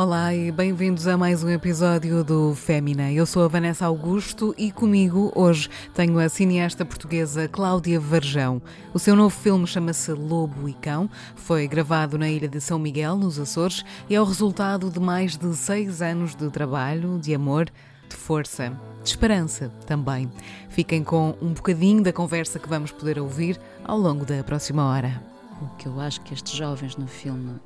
[0.00, 3.12] Olá e bem-vindos a mais um episódio do Fémina.
[3.12, 8.62] Eu sou a Vanessa Augusto e comigo hoje tenho a cineasta portuguesa Cláudia Varjão.
[8.94, 13.14] O seu novo filme chama-se Lobo e Cão, foi gravado na ilha de São Miguel,
[13.14, 17.66] nos Açores, e é o resultado de mais de seis anos de trabalho, de amor,
[18.08, 20.32] de força, de esperança também.
[20.70, 25.22] Fiquem com um bocadinho da conversa que vamos poder ouvir ao longo da próxima hora.
[25.60, 27.60] O que eu acho que estes jovens no filme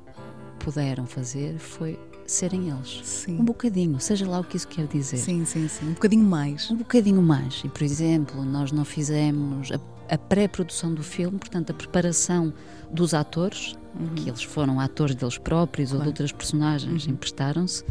[0.59, 3.01] puderam fazer foi serem eles.
[3.03, 3.39] Sim.
[3.39, 5.17] Um bocadinho, seja lá o que isso quer dizer.
[5.17, 5.87] Sim, sim, sim.
[5.89, 6.69] Um bocadinho mais.
[6.71, 7.61] Um bocadinho mais.
[7.63, 9.79] E, por exemplo, nós não fizemos a,
[10.13, 12.53] a pré-produção do filme, portanto, a preparação
[12.91, 14.15] dos atores, uhum.
[14.15, 15.99] que eles foram atores deles próprios claro.
[15.99, 17.13] ou de outras personagens, uhum.
[17.13, 17.83] emprestaram-se.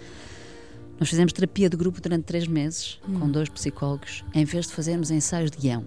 [0.98, 3.20] Nós fizemos terapia de grupo durante três meses, uhum.
[3.20, 5.84] com dois psicólogos, em vez de fazermos ensaios de guião.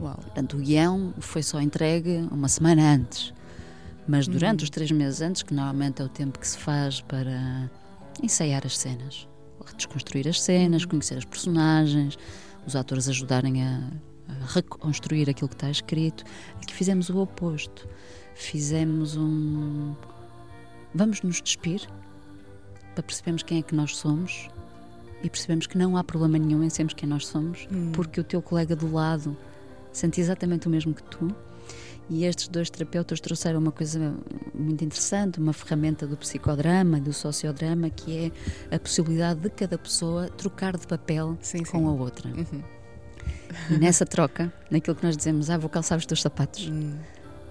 [0.00, 0.14] Uau.
[0.14, 3.32] Portanto, o guião foi só entregue uma semana antes.
[4.08, 4.64] Mas durante uhum.
[4.64, 7.70] os três meses antes, que normalmente é o tempo que se faz para
[8.22, 9.28] ensaiar as cenas,
[9.76, 10.88] desconstruir as cenas, uhum.
[10.88, 12.18] conhecer as personagens,
[12.66, 13.82] os atores ajudarem a,
[14.28, 16.24] a reconstruir aquilo que está escrito,
[16.56, 17.86] aqui fizemos o oposto.
[18.34, 19.94] Fizemos um.
[20.94, 21.86] Vamos nos despir
[22.94, 24.48] para percebermos quem é que nós somos
[25.22, 27.92] e percebemos que não há problema nenhum em sermos quem nós somos, uhum.
[27.92, 29.36] porque o teu colega do lado
[29.92, 31.34] sente exatamente o mesmo que tu
[32.10, 34.14] e estes dois terapeutas trouxeram uma coisa
[34.54, 38.32] muito interessante, uma ferramenta do psicodrama, do sociodrama, que
[38.70, 41.84] é a possibilidade de cada pessoa trocar de papel sim, com sim.
[41.84, 42.28] a outra.
[42.30, 42.62] Uhum.
[43.70, 46.66] E nessa troca, naquilo que nós dizemos, ah, vou calçar os teus sapatos.
[46.66, 46.98] Uhum.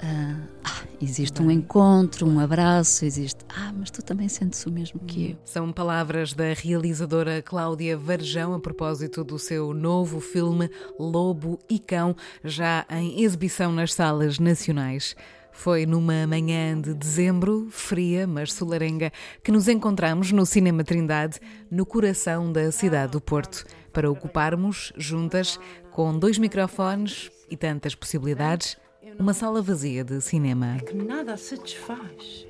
[0.02, 3.44] Ah, ah, existe um encontro, um abraço, existe.
[3.50, 5.38] Ah, mas tu também sentes o mesmo que eu.
[5.44, 10.69] São palavras da realizadora Cláudia Varjão a propósito do seu novo filme
[11.00, 15.16] Lobo e Cão, já em exibição nas salas nacionais.
[15.52, 19.12] Foi numa manhã de dezembro, fria, mas solarenga,
[19.44, 21.40] que nos encontramos no Cinema Trindade,
[21.72, 25.59] no coração da cidade do Porto, para ocuparmos, juntas,
[25.91, 28.78] com dois microfones e tantas possibilidades,
[29.19, 30.78] uma sala vazia de cinema.
[30.78, 32.47] É que nada satisfaz.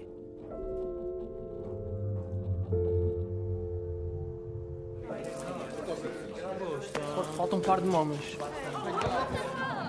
[7.36, 8.38] Falta um par de momas.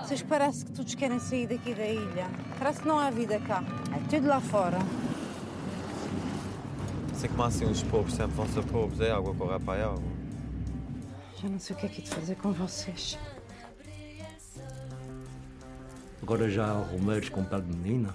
[0.03, 2.29] Vocês parece que todos querem sair daqui da ilha.
[2.57, 3.63] Parece que não há vida cá.
[3.95, 4.77] É tudo lá fora.
[7.13, 10.19] Sei como assim os povos sempre vão ser povos, é água correr para a água.
[11.41, 13.17] Já não sei o que é que é de fazer com vocês.
[16.21, 18.13] Agora já há Romeiros com pé de menina?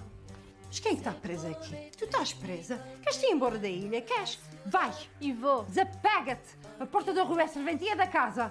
[0.67, 1.77] Mas quem é está preso aqui?
[1.97, 2.79] Tu estás presa?
[3.03, 4.01] Queres ir embora da ilha?
[4.03, 4.39] Queres?
[4.67, 4.93] Vai!
[5.21, 5.65] E vou.
[5.65, 6.57] Desapega-te!
[6.81, 8.51] A porta da rua é serventia da casa.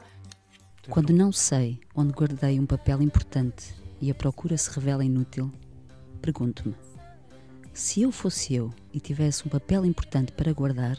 [0.90, 5.52] Quando não sei onde guardei um papel importante e a procura se revela inútil,
[6.22, 6.76] pergunto-me:
[7.74, 10.98] se eu fosse eu e tivesse um papel importante para guardar,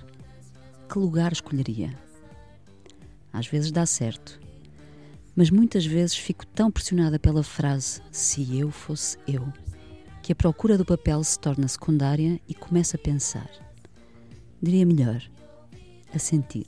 [0.88, 1.98] que lugar escolheria?
[3.32, 4.40] Às vezes dá certo,
[5.36, 9.52] mas muitas vezes fico tão pressionada pela frase se eu fosse eu,
[10.22, 13.50] que a procura do papel se torna secundária e começo a pensar.
[14.62, 15.22] Diria melhor,
[16.14, 16.66] a sentir.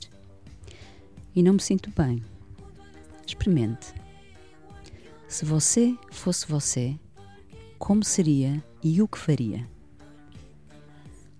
[1.35, 2.23] E não me sinto bem.
[3.25, 3.93] Experimente.
[5.27, 6.97] Se você fosse você,
[7.77, 9.67] como seria e o que faria?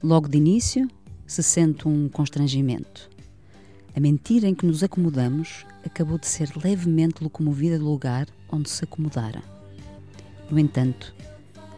[0.01, 0.87] Logo de início,
[1.25, 3.09] se sente um constrangimento.
[3.97, 8.83] A mentira em que nos acomodamos acabou de ser levemente locomovida do lugar onde se
[8.83, 9.41] acomodara.
[10.51, 11.15] No entanto,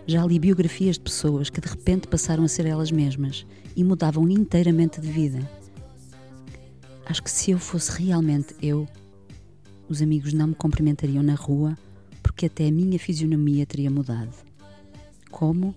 [0.05, 4.27] já li biografias de pessoas que de repente passaram a ser elas mesmas e mudavam
[4.27, 5.49] inteiramente de vida.
[7.05, 8.85] Acho que se eu fosse realmente eu,
[9.87, 11.77] os amigos não me cumprimentariam na rua
[12.21, 14.35] porque até a minha fisionomia teria mudado.
[15.31, 15.73] Como?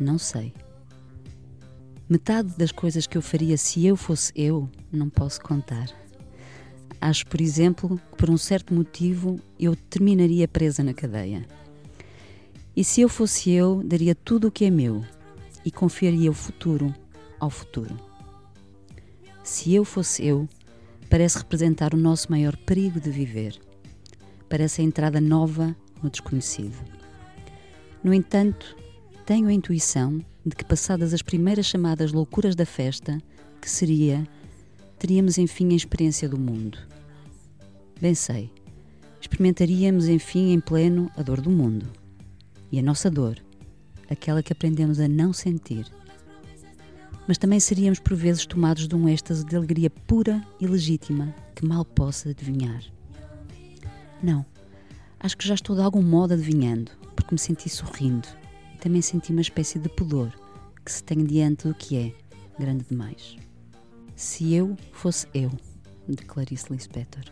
[0.00, 0.54] Não sei.
[2.10, 5.90] Metade das coisas que eu faria se eu fosse eu, não posso contar.
[6.98, 11.46] Acho, por exemplo, que por um certo motivo eu terminaria presa na cadeia.
[12.74, 15.04] E se eu fosse eu, daria tudo o que é meu
[15.66, 16.94] e confiaria o futuro
[17.38, 17.94] ao futuro.
[19.44, 20.48] Se eu fosse eu,
[21.10, 23.60] parece representar o nosso maior perigo de viver.
[24.48, 26.76] Parece a entrada nova no desconhecido.
[28.02, 28.74] No entanto,
[29.26, 33.20] tenho a intuição de que, passadas as primeiras chamadas loucuras da festa,
[33.60, 34.26] que seria
[34.98, 36.78] teríamos enfim a experiência do mundo.
[38.00, 38.50] Bem sei,
[39.20, 41.86] experimentaríamos enfim em pleno a dor do mundo.
[42.70, 43.38] E a nossa dor,
[44.10, 45.86] aquela que aprendemos a não sentir.
[47.26, 51.64] Mas também seríamos por vezes tomados de um êxtase de alegria pura e legítima que
[51.64, 52.82] mal possa adivinhar.
[54.22, 54.44] Não,
[55.20, 58.28] acho que já estou de algum modo adivinhando, porque me senti sorrindo
[58.78, 60.32] também senti uma espécie de pudor
[60.84, 62.12] que se tem diante do que é
[62.58, 63.36] grande demais.
[64.16, 65.50] Se eu fosse eu,
[66.08, 67.24] de Clarice Lispector.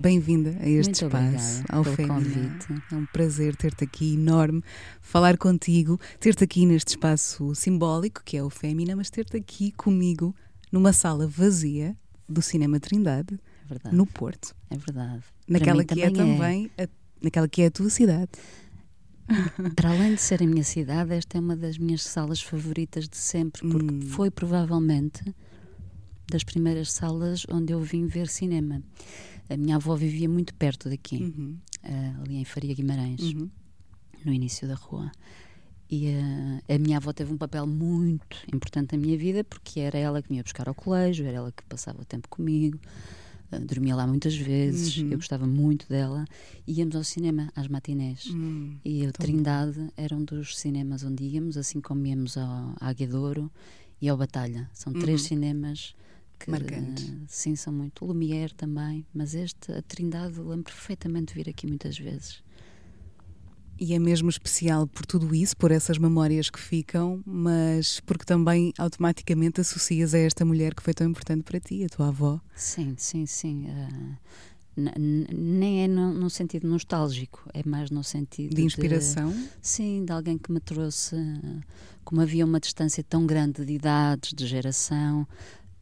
[0.00, 2.66] Bem-vinda a este Muito espaço, ao convite.
[2.90, 4.62] É um prazer ter-te aqui, enorme,
[5.02, 10.34] falar contigo, ter-te aqui neste espaço simbólico que é o Fémina, mas ter-te aqui comigo
[10.72, 11.94] numa sala vazia
[12.26, 13.38] do Cinema Trindade,
[13.84, 15.22] É no Porto, É verdade.
[15.46, 16.88] naquela que mim é também a,
[17.22, 18.30] naquela que é a tua cidade.
[19.76, 23.18] Para além de ser a minha cidade, esta é uma das minhas salas favoritas de
[23.18, 24.00] sempre, porque Hum.
[24.00, 25.22] foi provavelmente
[26.30, 28.82] das primeiras salas onde eu vim ver cinema.
[29.50, 33.50] A minha avó vivia muito perto daqui, Uhum, eh, ali em Faria Guimarães, uhum.
[34.24, 35.10] no início da rua.
[35.90, 39.98] E eh, a minha avó teve um papel muito importante na minha vida, porque era
[39.98, 42.78] ela que me ia buscar ao colégio, era ela que passava o tempo comigo,
[43.50, 45.10] eh, dormia lá muitas vezes, Uhum.
[45.10, 46.24] eu gostava muito dela.
[46.64, 48.26] E íamos ao cinema às matinés.
[48.32, 53.50] Hum, E o Trindade era um dos cinemas onde íamos, assim como íamos ao Aguedouro
[54.00, 54.70] e ao Batalha.
[54.72, 55.26] São três Uhum.
[55.28, 55.94] cinemas
[56.44, 57.12] que, Marcantes.
[57.28, 58.04] sim, são muito.
[58.04, 62.42] Lumière também, mas este, a Trindade, lembro perfeitamente de vir aqui muitas vezes.
[63.78, 68.74] E é mesmo especial por tudo isso, por essas memórias que ficam, mas porque também
[68.76, 72.40] automaticamente associas a esta mulher que foi tão importante para ti, a tua avó.
[72.54, 73.66] Sim, sim, sim.
[74.76, 79.34] n- nem é no, no sentido nostálgico, é mais no sentido De inspiração.
[79.62, 81.60] Sim, de alguém que me trouxe, eh,
[82.04, 85.26] como havia uma distância tão grande de idades, de geração,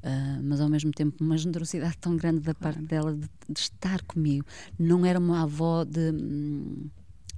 [0.03, 4.03] eh, mas ao mesmo tempo uma generosidade tão grande da parte dela de, de estar
[4.03, 4.45] comigo.
[4.79, 6.13] Não era uma avó de,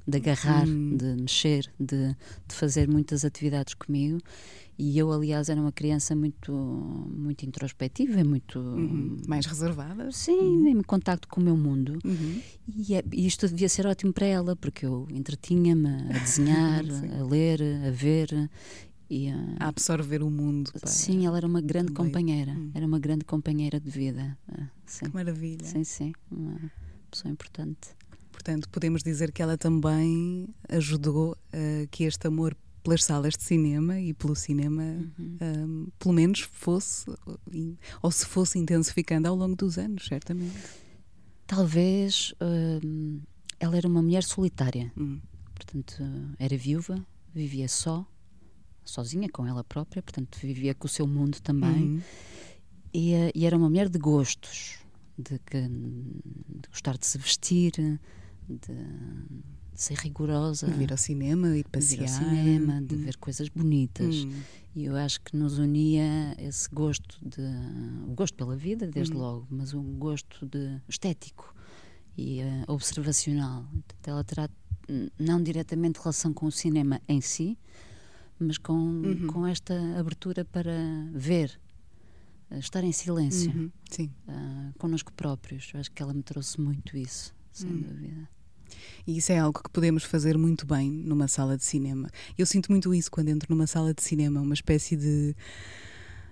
[0.06, 0.96] de agarrar, Hum.
[0.96, 2.08] de mexer, de,
[2.48, 4.18] de fazer muitas atividades comigo.
[4.82, 8.58] E eu, aliás, era uma criança muito, muito introspectiva, muito.
[8.58, 9.18] Uhum.
[9.28, 10.10] Mais reservada.
[10.10, 11.98] Sim, em contacto com o meu mundo.
[12.02, 12.40] Uhum.
[12.66, 16.82] E, é- e isto devia ser ótimo para ela, porque eu entretinha-me a desenhar,
[17.20, 18.50] a ler, a ver.
[19.10, 20.70] E, ah, A absorver o mundo.
[20.80, 20.86] pá.
[20.86, 22.06] sim, ela era uma grande também.
[22.12, 22.52] companheira.
[22.52, 22.70] Hum.
[22.72, 24.38] Era uma grande companheira de vida.
[24.48, 25.06] Ah, sim.
[25.06, 25.64] Que maravilha.
[25.66, 26.12] sim, sim.
[26.30, 26.56] Uma
[27.10, 27.88] pessoa importante.
[28.30, 34.00] Portanto, podemos dizer que ela também ajudou a que este amor pelas salas de cinema
[34.00, 34.82] e pelo cinema,
[35.18, 35.36] Uhum.
[35.42, 37.10] hum, pelo menos fosse,
[38.00, 40.56] ou se fosse intensificando ao longo dos anos, certamente.
[41.46, 42.32] Talvez
[42.82, 43.20] hum,
[43.58, 44.90] ela era uma mulher solitária.
[44.96, 45.18] Hum.
[45.54, 46.02] Portanto,
[46.38, 47.04] era viúva,
[47.34, 48.06] vivia só,
[48.90, 50.02] sozinha com ela própria.
[50.02, 51.84] Portanto, vivia com o seu mundo também.
[51.84, 52.00] Uhum.
[52.92, 54.78] E, eh, e era uma mulher de gostos,
[55.16, 57.98] de, que- de gostar de se vestir, de,
[58.58, 58.72] de
[59.74, 61.98] ser rigorosa, De vir ao cinema e de de passear.
[62.00, 62.98] vir ao cinema, de Hum.
[62.98, 64.24] ver coisas bonitas.
[64.24, 64.42] Hum.
[64.74, 67.42] E eu acho que nos unia esse gosto de
[68.08, 69.18] o gosto pela vida, desde Hum.
[69.20, 71.54] logo, mas um gosto de estético
[72.16, 73.62] e eh, observacional.
[73.72, 74.48] Portanto, ela terá
[75.18, 77.56] não diretamente relação com o cinema em si,
[78.40, 79.26] mas com, Uhum.
[79.28, 80.72] com esta abertura para
[81.12, 81.58] ver,
[82.50, 83.70] eh, estar em silêncio Uhum.
[83.90, 84.10] Sim.
[84.28, 85.70] uh, connosco próprios.
[85.74, 87.80] Eu acho que ela me trouxe muito isso, sem Hum.
[87.82, 88.28] dúvida.
[89.06, 92.08] E isso é algo que podemos fazer muito bem numa sala de cinema.
[92.38, 95.34] Eu sinto muito isso quando entro numa sala de cinema, uma espécie de,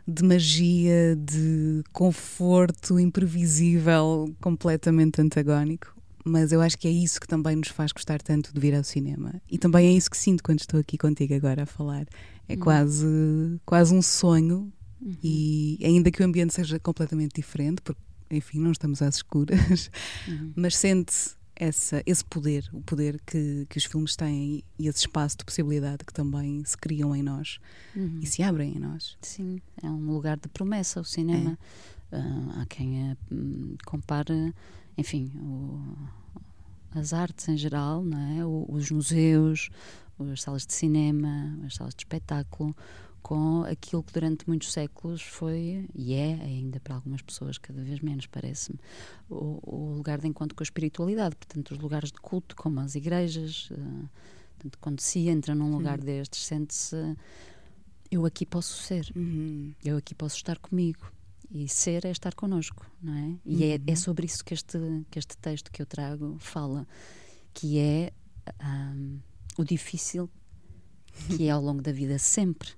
[0.07, 5.97] de magia, de conforto imprevisível, completamente antagónico.
[6.29, 8.85] Mas eu acho que é isso que também nos faz gostar tanto de vir ao
[8.85, 9.41] cinema.
[9.51, 12.07] E também é isso que sinto quando estou aqui contigo agora a falar.
[12.49, 12.59] É Hum.
[12.61, 15.17] quase, quase um sonho, Uhum.
[15.23, 19.91] e ainda que o ambiente seja completamente diferente, porque, enfim, não estamos às escuras,
[20.27, 20.53] Uhum.
[20.57, 21.15] mas sente
[21.55, 26.05] essa, esse poder, o poder que, que os filmes têm e esse espaço de possibilidade
[26.05, 27.59] que também se criam em nós
[27.97, 28.21] Uhum.
[28.23, 29.17] e se abrem em nós.
[29.23, 31.59] Sim, é um lugar de promessa o cinema.
[32.11, 34.55] Ah, há quem a hum, compare,
[34.99, 35.97] enfim, o-
[36.91, 38.45] as artes em geral, não é?
[38.45, 39.71] O- os museus,
[40.33, 42.77] as salas de cinema, as salas de espetáculo,
[43.23, 48.01] com aquilo que durante muitos séculos foi e é ainda para algumas pessoas cada vez
[48.01, 48.79] menos parece-me
[49.29, 52.95] o, o lugar de encontro com a espiritualidade portanto os lugares de culto como as
[52.95, 54.07] igrejas eh,
[54.55, 56.97] portanto, quando se entra num lugar destes sente-se
[58.11, 59.73] eu aqui posso ser Uhum.
[59.85, 61.13] eu aqui posso estar comigo
[61.51, 64.79] e ser é estar connosco não é e é, é sobre isso que este
[65.11, 66.87] que este texto que eu trago fala
[67.55, 68.13] que é
[68.61, 69.19] ahm,
[69.57, 70.29] o difícil
[71.37, 72.71] que é ao longo da vida sempre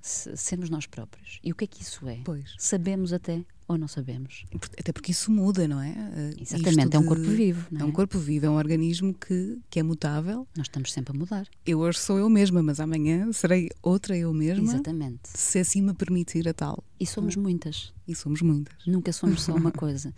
[0.00, 1.38] se- sermos nós próprios.
[1.44, 2.20] E o que é que isso é?
[2.24, 2.54] Pois.
[2.58, 4.44] Sabemos até ou não sabemos?
[4.78, 5.90] Até porque isso muda, não é?
[5.90, 7.92] Eh, Exatamente, isto é um de- corpo vivo, não É um é?
[7.92, 10.46] corpo vivo, é um organismo que, que é mutável.
[10.56, 11.46] Nós estamos sempre a mudar.
[11.66, 14.64] Eu hoje sou eu mesma, mas amanhã serei outra eu mesma.
[14.64, 15.20] Exatamente.
[15.34, 16.84] Se assim me permitir a tal.
[17.00, 17.92] E somos muitas.
[18.06, 18.74] E somos muitas.
[18.86, 20.14] Nunca somos só uma coisa.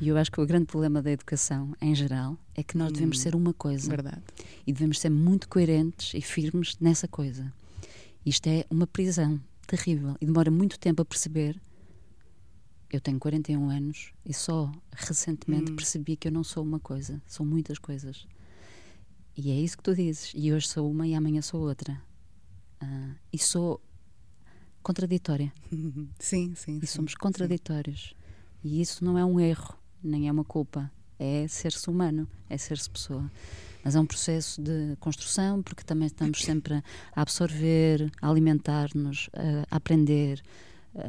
[0.00, 3.18] E eu acho que o grande problema da educação, em geral, é que nós devemos
[3.20, 3.88] ser uma coisa.
[3.90, 4.22] Verdade.
[4.66, 7.52] E devemos ser muito coerentes e firmes nessa coisa.
[8.24, 11.60] Isto é uma prisão terrível e demora muito tempo a perceber.
[12.90, 17.44] Eu tenho 41 anos e só recentemente percebi que eu não sou uma coisa, sou
[17.44, 18.26] muitas coisas.
[19.36, 20.32] E é isso que tu dizes.
[20.34, 22.00] E hoje sou uma e amanhã sou outra.
[22.80, 23.80] Ah, e sou
[24.82, 25.52] contraditória.
[26.18, 26.78] Sim, sim.
[26.82, 27.18] E sim, somos sim.
[27.18, 28.14] contraditórios.
[28.64, 30.90] E isso não é um erro, nem é uma culpa.
[31.18, 33.30] É ser-se humano, é ser-se pessoa.
[33.84, 36.82] Mas é um processo de construção, porque também estamos sempre
[37.14, 39.28] a absorver, a alimentar-nos,
[39.70, 40.42] a aprender.
[40.94, 41.08] Ah,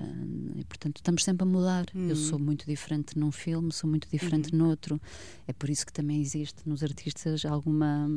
[0.56, 1.86] E, portanto, estamos sempre a mudar.
[1.94, 5.02] Eu sou muito diferente num filme, sou muito diferente noutro.
[5.48, 8.10] É por isso que também existe nos artistas alguma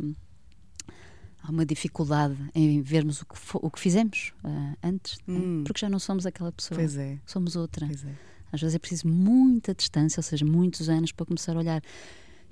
[1.43, 5.39] há uma dificuldade em vermos o que, o que fizemos ah, antes, né?
[5.39, 5.65] Hum.
[5.65, 7.19] porque já não somos aquela pessoa, é.
[7.27, 7.87] somos outra.
[7.87, 8.33] É.
[8.53, 11.83] Às vezes é preciso muita distância, ou seja, muitos anos para começar a olhar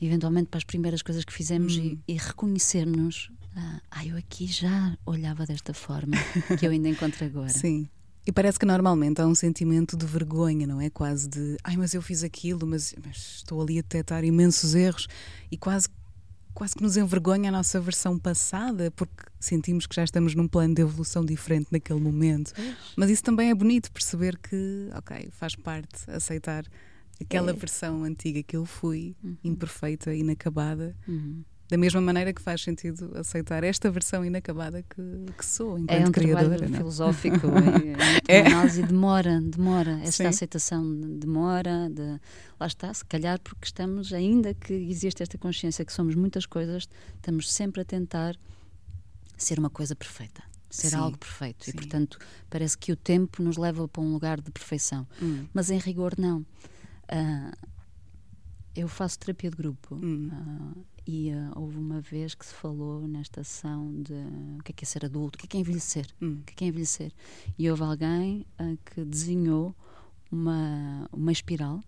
[0.00, 3.30] eventualmente para as primeiras coisas que fizemos e, e reconhecermos.
[3.54, 6.16] Ah, ah, eu aqui já olhava desta forma
[6.58, 7.50] que eu ainda encontro agora.
[7.50, 7.88] Sim.
[8.30, 10.88] E parece que normalmente há um sentimento de vergonha, não é?
[10.88, 15.08] Quase de, ai, mas eu fiz aquilo, mas, mas estou ali a detectar imensos erros
[15.50, 15.88] e quase,
[16.54, 20.76] quase que nos envergonha a nossa versão passada, porque sentimos que já estamos num plano
[20.76, 22.52] de evolução diferente naquele momento.
[22.94, 26.64] Mas isso também é bonito, perceber que, ok, faz parte, aceitar
[27.20, 27.52] aquela É.
[27.54, 29.36] versão antiga que eu fui, Uhum.
[29.42, 30.94] imperfeita, inacabada.
[31.08, 31.42] Uhum.
[31.70, 36.08] Da mesma maneira que faz sentido aceitar esta versão inacabada que, que sou, enquanto É
[36.08, 36.48] um criadora.
[36.48, 36.78] trabalho não é?
[36.78, 37.46] filosófico,
[38.28, 38.38] é, É.
[38.40, 38.46] é.
[38.46, 39.92] análise demora, demora.
[40.02, 40.26] Esta Sim.
[40.26, 42.20] aceitação demora, de,
[42.58, 46.88] lá está, se calhar porque estamos, ainda que existe esta consciência que somos muitas coisas,
[47.14, 48.36] estamos sempre a tentar
[49.36, 51.64] ser uma coisa perfeita, ser Sim, algo perfeito.
[51.66, 51.70] sim.
[51.70, 52.18] E portanto
[52.50, 55.06] parece que o tempo nos leva para um lugar de perfeição.
[55.22, 55.46] Hum.
[55.54, 56.44] Mas em rigor não.
[57.08, 57.52] Ah,
[58.74, 60.30] eu faço terapia de grupo Hum.
[60.32, 60.72] ah,
[61.12, 64.12] e ah, houve uma vez que se falou nesta ação de
[64.58, 66.38] o que é que é ser adulto, o que é que é envelhecer, Hum.
[66.40, 67.12] o que é que é envelhecer.
[67.58, 69.74] E houve alguém ah, que desenhou
[70.30, 71.80] uma, uma espiral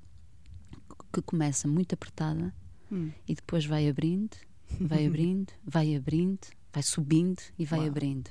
[1.13, 2.53] que começa muito apertada
[2.91, 3.11] Hum.
[3.29, 4.37] e depois vai abrindo,
[4.81, 6.41] vai abrindo, vai abrindo,
[6.73, 7.89] vai subindo e vai Uau.
[7.89, 8.31] abrindo.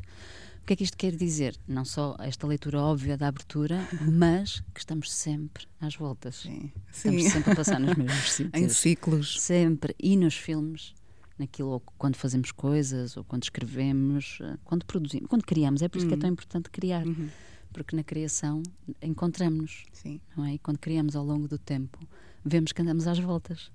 [0.62, 1.58] O que é que isto quer dizer?
[1.68, 6.36] Não só esta leitura óbvia da abertura, mas que estamos sempre às voltas.
[6.38, 6.72] Sim.
[6.92, 7.30] Estamos Sim.
[7.30, 8.78] sempre a passar nos mesmos em sítios.
[8.78, 9.42] ciclos.
[9.42, 9.96] Sempre.
[10.00, 10.94] E nos filmes,
[11.38, 15.82] naquilo, ou quando fazemos coisas, ou quando escrevemos, eh, quando produzimos, quando criamos.
[15.82, 17.06] É por isso que é tão importante criar.
[17.06, 17.30] Uhum.
[17.74, 18.62] Porque na criação
[19.02, 20.20] encontramos-nos, Sim.
[20.36, 20.54] não é?
[20.56, 21.98] E quando criamos ao longo do tempo,
[22.46, 23.72] vemos que andamos às voltas.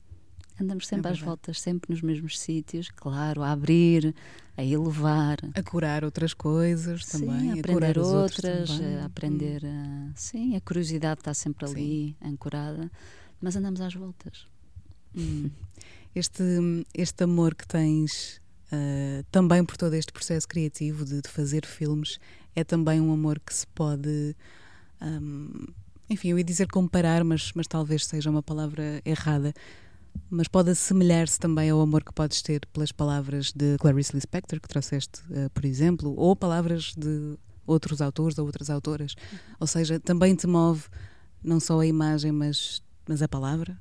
[0.61, 1.25] Andamos sempre às verdade.
[1.27, 4.15] voltas, sempre nos mesmos sítios, claro, a abrir,
[4.57, 5.37] a elevar.
[5.55, 7.41] A curar outras coisas também.
[7.41, 9.67] Sim, a a curar aprender outros outras, a aprender.
[9.67, 11.75] a- sim, a curiosidade está sempre Sim.
[11.75, 12.91] ali, ancorada,
[13.41, 14.47] mas andamos às voltas.
[15.15, 15.51] Hum.
[16.15, 16.43] Este,
[16.95, 18.41] este amor que tens
[18.73, 22.19] ah, também por todo este processo criativo de, de fazer filmes
[22.55, 24.35] é também um amor que se pode.
[24.99, 25.67] ahm,
[26.09, 29.53] enfim, eu ia dizer comparar, mas, mas talvez seja uma palavra errada.
[30.30, 34.68] Mas pode assemelhar-se também ao amor que podes ter pelas palavras de Clarice Lispector, que
[34.68, 39.14] trouxeste, ah, por exemplo, ou palavras de outros autores ou outras autoras.
[39.58, 40.85] Ou seja, também te move
[41.42, 43.78] não só a imagem, mas, mas a palavra?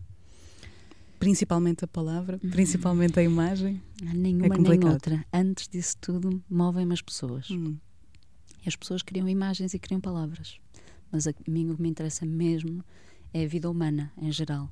[1.19, 3.81] Principalmente a palavra, principalmente a imagem.
[4.05, 4.93] Ah, Nenhuma nem complicado.
[4.93, 5.25] outra.
[5.33, 7.49] Antes disso tudo, movem-me as pessoas.
[7.49, 7.77] Hum,
[8.63, 10.57] E as pessoas criam imagens e criam palavras.
[11.11, 12.83] Mas a mim o que me interessa mesmo
[13.33, 14.69] é a vida humana, em geral.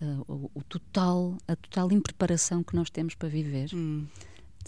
[0.00, 3.70] Ah, o, o total, a total impreparação que nós temos para viver.
[3.74, 4.06] hum.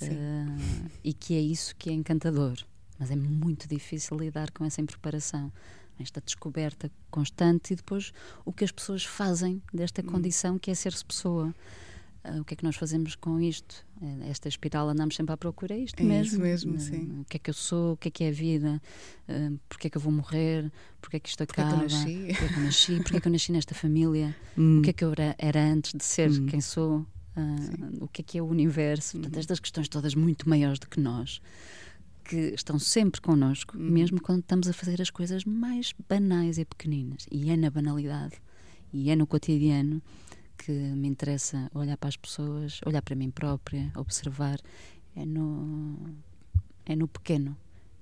[0.00, 2.56] Ah, e que é isso que é encantador.
[2.98, 5.52] Mas é muito difícil lidar com essa impreparação,
[5.98, 8.12] esta descoberta constante e depois
[8.44, 11.54] o que as pessoas fazem desta condição que é ser-se pessoa.
[12.24, 13.84] Ah, o que é que nós fazemos com isto?
[14.00, 16.46] Eh, Esta espiral andamos sempre à procura, é isto É mesmo.
[16.46, 17.20] isso mesmo, Ah, sim.
[17.20, 17.94] O que é que eu sou?
[17.94, 18.80] O que é que é a vida?
[19.28, 20.70] Ah, Porquê é que eu vou morrer?
[21.00, 21.78] Porquê é que isto é acaba?
[21.80, 22.96] Porquê é que eu nasci?
[23.02, 24.36] Porquê é que eu nasci nesta família?
[24.56, 26.46] Hum, O que é que eu era, era antes de ser Hum.
[26.46, 27.04] quem sou?
[27.34, 27.56] Ah,
[28.00, 29.12] o que é que é o universo?
[29.18, 31.40] Portanto, estas questões todas muito maiores do que nós,
[32.24, 37.26] que estão sempre connosco, mesmo quando estamos a fazer as coisas mais banais e pequeninas.
[37.32, 38.34] E é na banalidade,
[38.92, 40.00] e é no cotidiano
[40.64, 44.58] que me interessa olhar para as pessoas, olhar para mim própria, observar.
[45.14, 45.98] É no,
[46.86, 47.56] é no pequeno.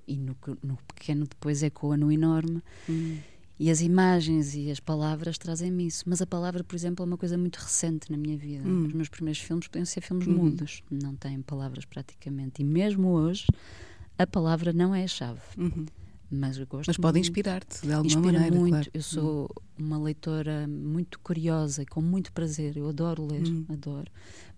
[0.06, 2.62] e no, no pequeno depois ecoa no enorme.
[2.88, 3.18] Hum.
[3.58, 6.04] E as imagens e as palavras trazem-me isso.
[6.06, 8.66] Mas a palavra, por exemplo, é uma coisa muito recente na minha vida.
[8.66, 8.86] Hum.
[8.86, 10.34] Os meus primeiros filmes podiam ser filmes Uhum.
[10.34, 12.62] mudos, não têm palavras praticamente.
[12.62, 13.46] E mesmo hoje,
[14.18, 15.40] a palavra não é a chave.
[15.58, 15.84] Uhum.
[16.32, 18.70] Mas gosto Mas pode inspirar-te de alguma Inspira maneira, muito.
[18.72, 18.90] claro.
[18.94, 22.76] Eu sou uma leitora muito curiosa e com muito prazer.
[22.76, 23.64] Eu adoro ler, Hum.
[23.68, 24.10] adoro.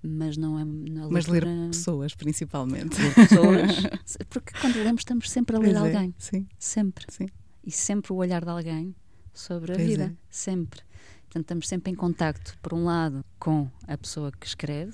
[0.03, 0.65] Mas não é.
[0.65, 3.01] na Mas ler pessoas, principalmente.
[3.01, 3.71] ler pessoas.
[4.29, 6.15] Porque quando lemos, estamos sempre a ler Pois é, alguém.
[6.19, 7.07] Sim, Sempre.
[7.09, 7.27] sim.
[7.65, 8.95] E sempre o olhar de alguém
[9.33, 10.05] sobre a Pois vida.
[10.05, 10.13] é.
[10.29, 10.81] Sempre.
[11.23, 14.93] Portanto, estamos sempre em contacto, por um lado, com a pessoa que escreve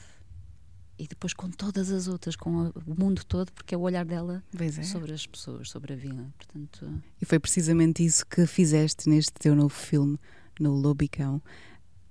[0.99, 4.43] e depois com todas as outras, com o mundo todo, porque é o olhar dela
[4.59, 4.83] é.
[4.83, 6.27] sobre as pessoas, sobre a vida.
[6.37, 6.91] Portanto,
[7.21, 10.19] E foi precisamente isso que fizeste neste teu novo filme,
[10.59, 11.41] no Lobicão.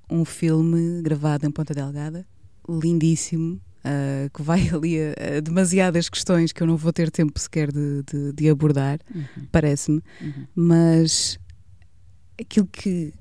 [0.10, 2.26] Um filme gravado em Ponta Delgada,
[2.68, 7.38] lindíssimo, ah, que vai ali a, a demasiadas questões que eu não vou ter tempo
[7.40, 10.02] sequer de, de- de abordar, uhum, parece-me.
[10.22, 10.48] uhum.
[10.56, 11.38] Mas
[12.40, 13.14] aquilo que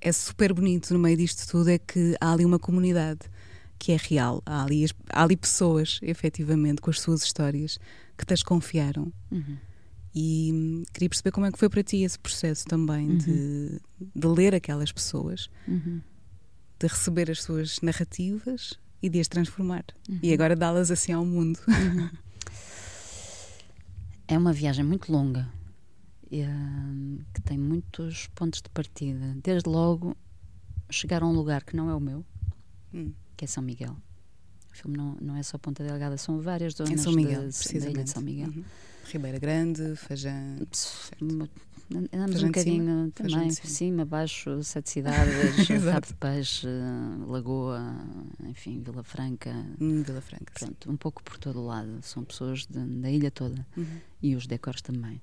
[0.00, 3.20] é super bonito no meio disto tudo é que há ali uma comunidade
[3.84, 4.42] que é real.
[4.46, 7.78] Há ali, há ali pessoas, efetivamente, com as suas histórias,
[8.16, 9.12] que te as confiaram.
[9.30, 9.58] Uhum.
[10.14, 13.78] E hum, queria perceber como é que foi para ti esse processo também de,
[14.16, 16.00] de ler aquelas pessoas, Uhum.
[16.80, 18.72] de receber as suas narrativas
[19.02, 19.84] e de as transformar.
[20.08, 20.18] Uhum.
[20.22, 21.58] E agora dá-las assim ao mundo.
[24.26, 25.46] É uma viagem muito longa
[26.32, 29.36] hum, que tem muitos pontos de partida.
[29.42, 30.16] Desde logo,
[30.90, 32.24] chegar a um lugar que não é o meu,
[32.94, 33.12] Hum.
[33.36, 33.96] Que é São Miguel.
[34.72, 37.48] O filme não, não é só Ponta Delgada, são várias zonas Em São Miguel, da
[37.48, 37.94] precisamente.
[37.94, 38.48] ilha de São Miguel.
[38.48, 38.64] Uhum.
[39.06, 39.82] Ribeira Grande.
[41.20, 41.48] Uma-
[42.12, 44.04] Andamos um de bocadinho também, de cima.
[44.06, 45.68] baixo, sete cidades.
[45.68, 46.66] Rabo de Peixe,
[47.26, 47.94] Lagoa,
[48.48, 50.52] enfim, Vila Franca, Hum, Vila Franca.
[50.58, 50.66] sim.
[50.66, 51.98] pronto, um pouco por todo o lado.
[52.02, 53.86] São pessoas de- da ilha toda Uhum.
[54.22, 55.20] e os decors também.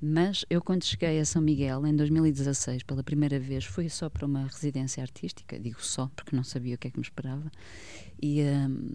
[0.00, 4.24] Mas eu, quando cheguei a São Miguel, em 2016, pela primeira vez, fui só para
[4.24, 7.50] uma residência artística, digo só, porque não sabia o que é que me esperava.
[8.20, 8.92] E, hum,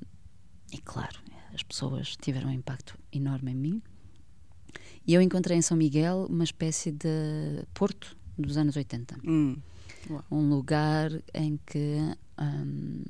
[0.73, 1.19] e claro,
[1.53, 3.81] as pessoas tiveram um impacto enorme em mim.
[5.05, 9.57] E eu encontrei em São Miguel uma espécie de porto dos anos 80 Hum.
[10.31, 11.99] um lugar em que
[12.39, 13.03] hum,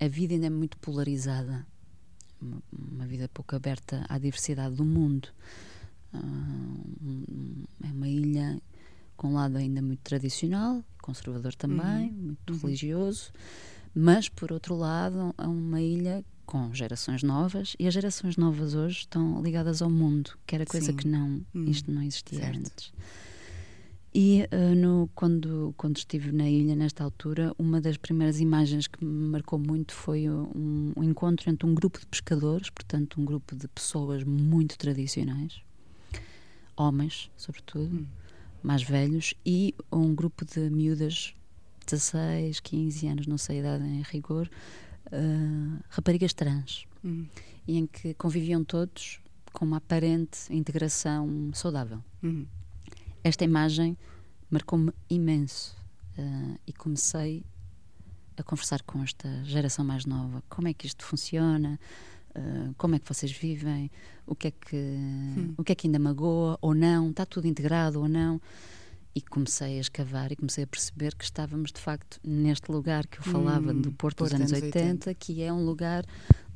[0.00, 1.64] a vida ainda é muito polarizada,
[2.42, 5.28] uma, uma vida pouco aberta à diversidade do mundo.
[6.12, 8.60] Hum, é uma ilha
[9.16, 13.32] com um lado ainda muito tradicional, conservador também, muito religioso,
[13.94, 19.00] mas por outro lado é uma ilha com gerações novas e as gerações novas hoje
[19.00, 20.96] estão ligadas ao mundo, que era coisa Sim.
[20.96, 22.58] que não Hum, isto não existia certo.
[22.58, 22.92] antes.
[24.12, 29.04] E eh, no, quando, quando estive na ilha, nesta altura, uma das primeiras imagens que
[29.04, 33.54] me marcou muito foi um, um encontro entre um grupo de pescadores, portanto, um grupo
[33.54, 35.60] de pessoas muito tradicionais,
[36.80, 38.06] homens, sobretudo, Hum.
[38.62, 41.34] mais velhos, e um grupo de miúdas,
[41.86, 44.48] 16, 15 anos, não sei a idade em rigor,
[45.10, 47.26] eh, raparigas trans, Hum.
[47.66, 49.20] e em que conviviam todos
[49.52, 52.46] com uma aparente integração saudável Hum.
[53.24, 53.96] esta imagem
[54.50, 55.76] marcou-me imenso
[56.18, 57.44] eh, e comecei
[58.36, 60.42] a conversar com esta geração mais nova.
[60.48, 61.78] Como é que isto funciona?
[62.34, 63.90] Eh, como é que vocês vivem?
[64.26, 64.96] O que é que
[65.58, 67.10] o que é que ainda magoa ou não?
[67.10, 68.40] Está tudo integrado ou não?
[69.14, 73.18] E comecei a escavar e comecei a perceber que estávamos de facto neste lugar que
[73.18, 76.04] eu falava Hum, do Porto, Porto dos anos anos 80, que é um lugar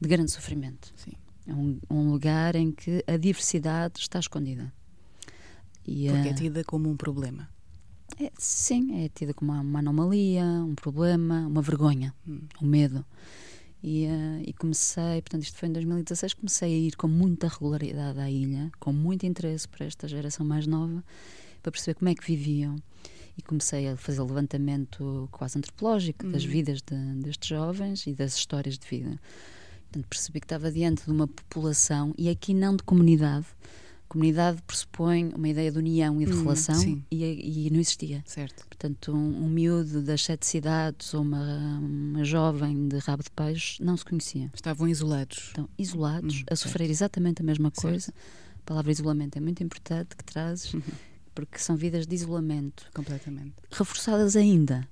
[0.01, 0.93] de grande sofrimento.
[0.97, 1.13] Sim.
[1.47, 4.73] É um, um lugar em que a diversidade está escondida.
[5.87, 7.49] E, Porque eh, é tida como um problema.
[8.21, 12.41] é, sim, é tida como uma, uma anomalia, um problema, uma vergonha, Hum.
[12.63, 13.05] um medo.
[13.87, 18.18] E, eh, e comecei, portanto, isto foi em 2016, comecei a ir com muita regularidade
[18.18, 21.05] à ilha, com muito interesse por esta geração mais nova,
[21.62, 22.77] para perceber como é que viviam.
[23.37, 26.51] E comecei a fazer levantamento quase antropológico das Uhum.
[26.51, 29.20] vidas de- destes jovens e das histórias de vida.
[29.83, 33.47] Portanto, percebi que estava diante de uma população, e aqui não de comunidade.
[34.09, 38.23] Comunidade pressupõe uma ideia de união e de Hum, relação, e, e não existia.
[38.27, 38.64] Certo.
[38.69, 43.83] Portanto, um, um miúdo das sete cidades ou uma, uma jovem de rabo de peixe
[43.83, 44.51] não se conhecia.
[44.55, 45.38] Estavam isolados.
[45.49, 47.83] Estão isolados, Hum, a sofrer exatamente a mesma Certo.
[47.90, 48.12] coisa.
[48.57, 50.75] A palavra isolamento é muito importante que trazes,
[51.35, 53.55] porque são vidas de isolamento, Completamente.
[53.71, 54.88] reforçadas ainda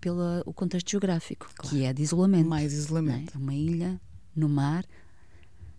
[0.00, 2.48] pelo o contexto geográfico, que é de isolamento.
[2.48, 3.32] Mais isolamento.
[3.34, 4.00] É uma ilha
[4.34, 4.84] no mar,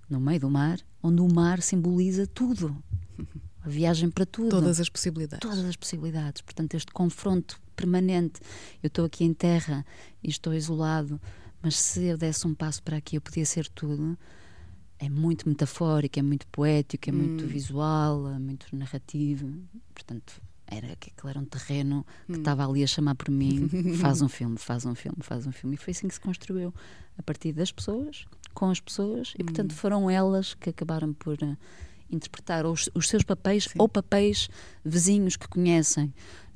[0.09, 2.75] no meio do mar, onde o mar simboliza tudo.
[3.63, 5.39] A viagem para tudo Todas as possibilidades.
[5.47, 6.41] todas as possibilidades.
[6.43, 8.39] Portanto, este confronto permanente.
[8.83, 9.83] Eu estou aqui em terra
[10.23, 11.19] e estou isolado,
[11.61, 14.17] mas se eu desse um passo para aqui, eu podia ser tudo.
[14.97, 17.47] é muito metafórico, é muito poético, é muito Hum.
[17.47, 19.51] visual, é muito narrativo.
[19.93, 22.33] Portanto, era aquele era um terreno Hum.
[22.33, 23.67] que estava ali a chamar por mim:
[23.99, 25.75] faz um filme, faz um filme, faz um filme.
[25.75, 26.73] E foi assim que se construiu,
[27.17, 29.75] a partir das pessoas, com as pessoas, e portanto Hum.
[29.75, 31.55] foram elas que acabaram por eh,
[32.09, 34.47] interpretar os, os seus papéis ou papéis
[34.83, 36.11] vizinhos que conhecem.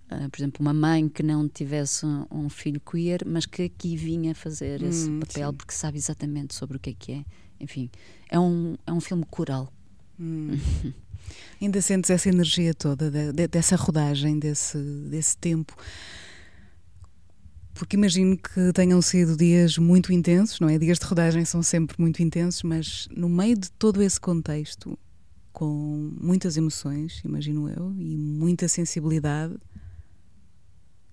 [0.10, 4.34] Ah, por exemplo, uma mãe que não tivesse um filho queer, mas que aqui vinha
[4.34, 5.56] fazer esse Hum, papel sim.
[5.58, 7.26] porque sabe exatamente sobre o que é que é.
[7.60, 7.92] Enfim,
[8.30, 9.72] é um, é um filme coral.
[11.62, 14.78] Ainda sentes essa energia toda de- de- dessa rodagem, desse,
[15.10, 15.76] desse tempo?
[17.80, 20.78] Porque imagino que tenham sido dias muito intensos, não é?
[20.78, 25.00] Dias de rodagem são sempre muito intensos, mas no meio de todo esse contexto,
[25.54, 29.56] com muitas emoções, imagino eu, e muita sensibilidade,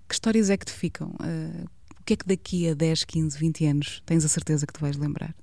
[0.09, 1.15] que histórias é que te ficam?
[1.21, 1.67] Ah,
[2.01, 4.81] o que é que daqui a 10, 15, 20 anos tens a certeza que te
[4.81, 5.37] vais lembrar?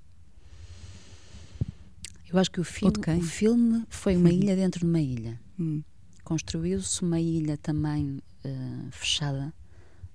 [2.29, 5.39] Eu acho que o filme, o filme foi uma ilha dentro de uma ilha.
[5.57, 5.81] Hum,
[6.21, 9.53] Construiu-se uma ilha também eh, fechada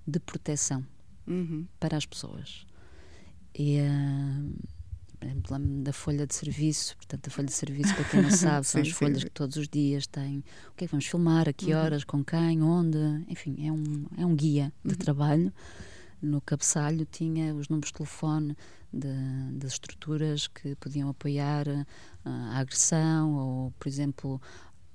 [0.07, 0.85] de proteção
[1.29, 2.67] uhum, para as pessoas.
[3.55, 3.87] E eh,
[5.23, 8.83] lembro-me da folha de serviço, portanto, a folha de serviço, para quem não sabe, são
[8.83, 9.25] Sim, as folhas sim.
[9.27, 10.39] que todos os dias têm
[10.71, 11.81] o que é que vamos filmar, a que Uhum.
[11.81, 14.97] horas, com quem, onde, enfim, é um, é um guia de Uhum.
[14.97, 15.53] trabalho.
[16.21, 18.57] No cabeçalho tinha os números de telefone
[18.93, 21.67] de- das estruturas que podiam apoiar
[22.25, 24.41] ah, a agressão, ou, por exemplo,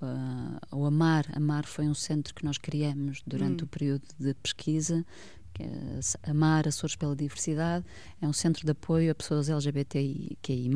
[0.01, 1.25] ah, o AMAR.
[1.33, 3.65] AMAR foi um centro que nós criamos durante Hum.
[3.65, 5.05] o período de pesquisa.
[5.53, 7.85] Que é AMAR, Açores pela Diversidade,
[8.21, 10.71] é um centro de apoio a pessoas LGBTQI+,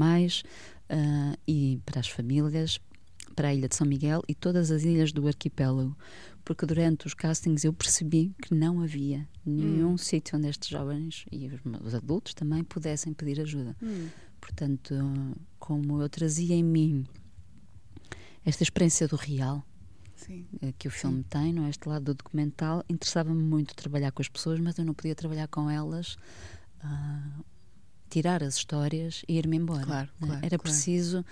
[0.90, 2.80] ah, e para as famílias,
[3.36, 5.96] para a Ilha de São Miguel e todas as ilhas do arquipélago,
[6.44, 11.48] porque durante os castings eu percebi que não havia nenhum sítio onde estes jovens e
[11.48, 13.76] os, os adultos também pudessem pedir ajuda.
[14.40, 14.96] Portanto,
[15.60, 17.06] como eu trazia em mim
[18.46, 19.66] esta experiência do real
[20.18, 20.46] sim.
[20.62, 21.70] eh, que o filme tem, não é?
[21.70, 25.48] este lado do documental, interessava-me muito trabalhar com as pessoas, mas eu não podia trabalhar
[25.48, 26.18] com elas,
[26.82, 27.40] ah,
[28.10, 29.86] tirar as histórias e ir-me embora.
[29.86, 30.28] Claro, né?
[30.28, 30.64] claro, Era claro.
[30.64, 31.26] preciso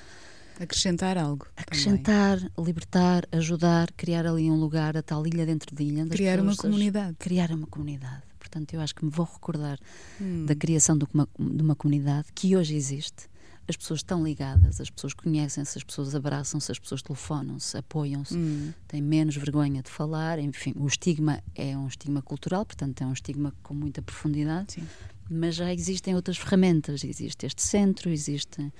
[0.60, 1.46] Acrescentar algo.
[1.46, 1.54] também.
[1.58, 6.06] acrescentar, libertar, ajudar, criar ali um lugar, a tal ilha dentro de ilha.
[6.08, 7.16] Criar uma comunidade.
[7.20, 8.24] Criar uma comunidade.
[8.40, 9.78] Portanto, eu acho que me vou recordar
[10.22, 10.46] Hum.
[10.46, 13.28] da criação de uma, de uma comunidade que hoje existe.
[13.68, 18.72] As pessoas estão ligadas, as pessoas conhecem-se, as pessoas abraçam-se, as pessoas telefonam-se, apoiam-se, Hum.
[18.88, 20.38] têm menos vergonha de falar.
[20.38, 24.74] Enfim, o estigma é um estigma cultural, portanto, é um estigma com muita profundidade.
[24.74, 24.88] Sim.
[25.30, 27.04] Mas já existem outras ferramentas.
[27.04, 28.72] Existe este centro, existe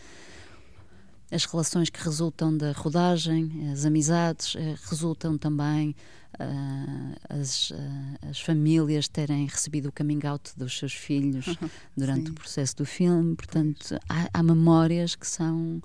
[1.32, 5.96] as relações que resultam da rodagem, as amizades, eh, resultam também
[6.40, 11.46] ah, as, ah, as famílias terem recebido o coming out dos seus filhos
[11.96, 12.32] durante Sim.
[12.32, 13.36] o processo do filme.
[13.36, 15.82] Portanto, há, há memórias que são,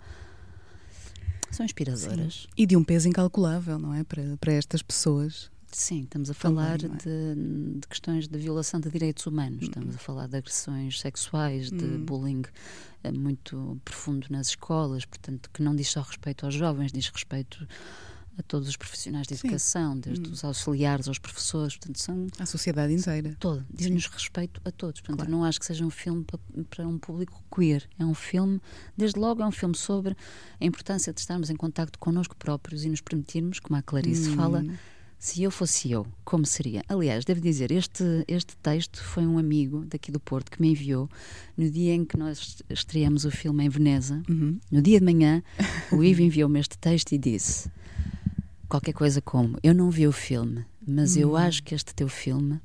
[1.50, 2.46] são inspiradoras.
[2.56, 4.04] E de um peso incalculável, não é?
[4.04, 5.49] Para, para estas pessoas.
[5.72, 6.98] Sim, estamos a Também, falar não é?
[6.98, 11.84] de, de questões de violação de direitos humanos, estamos a falar de agressões sexuais, de
[11.84, 12.04] Hum.
[12.04, 12.42] bullying
[13.04, 17.66] eh, muito profundo nas escolas, portanto, que não diz só respeito aos jovens, diz respeito
[18.38, 19.46] a todos os profissionais de Sim.
[19.48, 20.32] educação, desde Hum.
[20.32, 23.36] os auxiliares aos professores, portanto, são À sociedade inteira.
[23.38, 25.00] todo, diz-nos respeito a todos.
[25.00, 25.30] Portanto, Claro.
[25.30, 27.88] eu não acho que seja um filme pa- para um público queer.
[27.98, 28.60] É um filme,
[28.96, 30.16] desde logo, é um filme sobre
[30.60, 34.36] a importância de estarmos em contacto connosco próprios e nos permitirmos, como a Clarice Hum.
[34.36, 34.64] fala,
[35.20, 36.82] se eu fosse eu, como seria?
[36.88, 41.10] Aliás, devo dizer, este, este texto foi um amigo daqui do Porto que me enviou
[41.54, 44.22] no dia em que nós estreamos o filme em Veneza.
[44.26, 44.58] Uhum.
[44.72, 45.42] No dia de manhã,
[45.92, 47.70] o Ivo enviou-me este texto e disse
[48.66, 52.58] qualquer coisa como: Eu não vi o filme, mas eu acho que este teu filme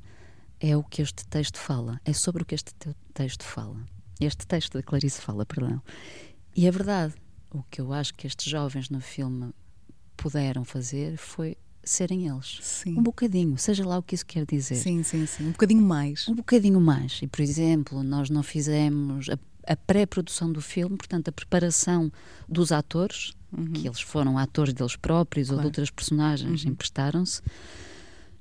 [0.58, 3.76] é o que este texto fala, é sobre o que este teu texto fala.
[4.18, 5.82] Este texto da Clarice fala, perdão.
[6.56, 7.12] E é verdade.
[7.50, 9.52] O que eu acho que estes jovens no filme
[10.16, 11.54] puderam fazer foi
[11.90, 12.58] serem eles.
[12.62, 12.98] Sim.
[12.98, 14.76] Um bocadinho, seja lá o que isso quer dizer.
[14.76, 15.48] Sim, sim, sim.
[15.48, 16.26] Um bocadinho mais.
[16.28, 17.20] Um bocadinho mais.
[17.22, 22.10] E, por exemplo, nós não fizemos a, a pré-produção do filme, portanto, a preparação
[22.48, 23.32] dos atores,
[23.74, 25.62] que eles foram atores deles próprios ou Claro.
[25.62, 27.40] de outras personagens, emprestaram-se.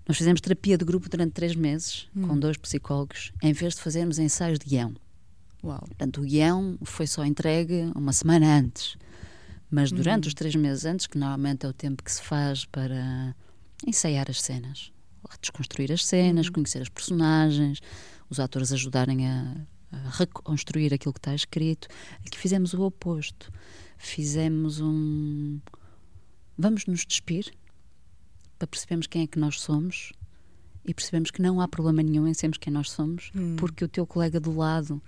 [0.08, 4.20] Nós fizemos terapia de grupo durante três meses, com dois psicólogos, em vez de fazermos
[4.20, 4.94] ensaios de guião.
[5.64, 5.80] Uau.
[5.80, 8.98] Portanto, o guião foi só entregue uma semana antes.
[9.70, 13.36] Mas durante os três meses antes, que normalmente é o tempo que se faz para
[13.86, 14.92] ensaiar as cenas,
[15.42, 17.82] desconstruir as cenas, conhecer as personagens,
[18.30, 19.56] os atores ajudarem a,
[19.92, 21.88] a reconstruir aquilo que está escrito,
[22.26, 23.52] aqui fizemos o oposto.
[23.98, 25.60] Fizemos um.
[26.58, 27.54] Vamos nos despir
[28.58, 30.14] para percebermos quem é que nós somos
[30.86, 34.06] e percebemos que não há problema nenhum em sermos quem nós somos, porque o teu
[34.06, 35.02] colega do lado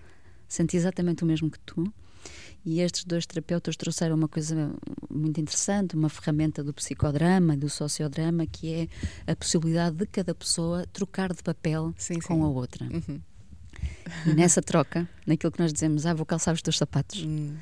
[0.48, 1.94] sente exatamente o mesmo que tu.
[2.66, 4.74] E estes dois terapeutas trouxeram uma coisa
[5.10, 10.86] muito interessante, uma ferramenta do psicodrama, do sociodrama, que é a possibilidade de cada pessoa
[10.92, 12.42] trocar de papel Sim, com sim.
[12.42, 12.86] a outra.
[12.86, 13.22] Uhum.
[14.26, 17.56] E nessa troca, naquilo que nós dizemos, ah, vou calçar os teus sapatos, Hum.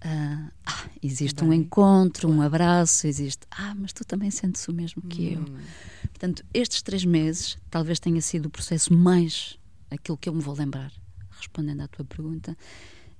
[0.00, 4.72] ah, ah, existe um Bem, encontro, um abraço, existe, ah, mas tu também sentes o
[4.72, 5.40] mesmo que eu.
[5.40, 5.56] Hum.
[6.02, 9.58] Portanto, estes três meses talvez tenha sido o processo mais
[9.90, 10.92] aquilo que eu me vou lembrar,
[11.36, 12.56] respondendo à tua pergunta,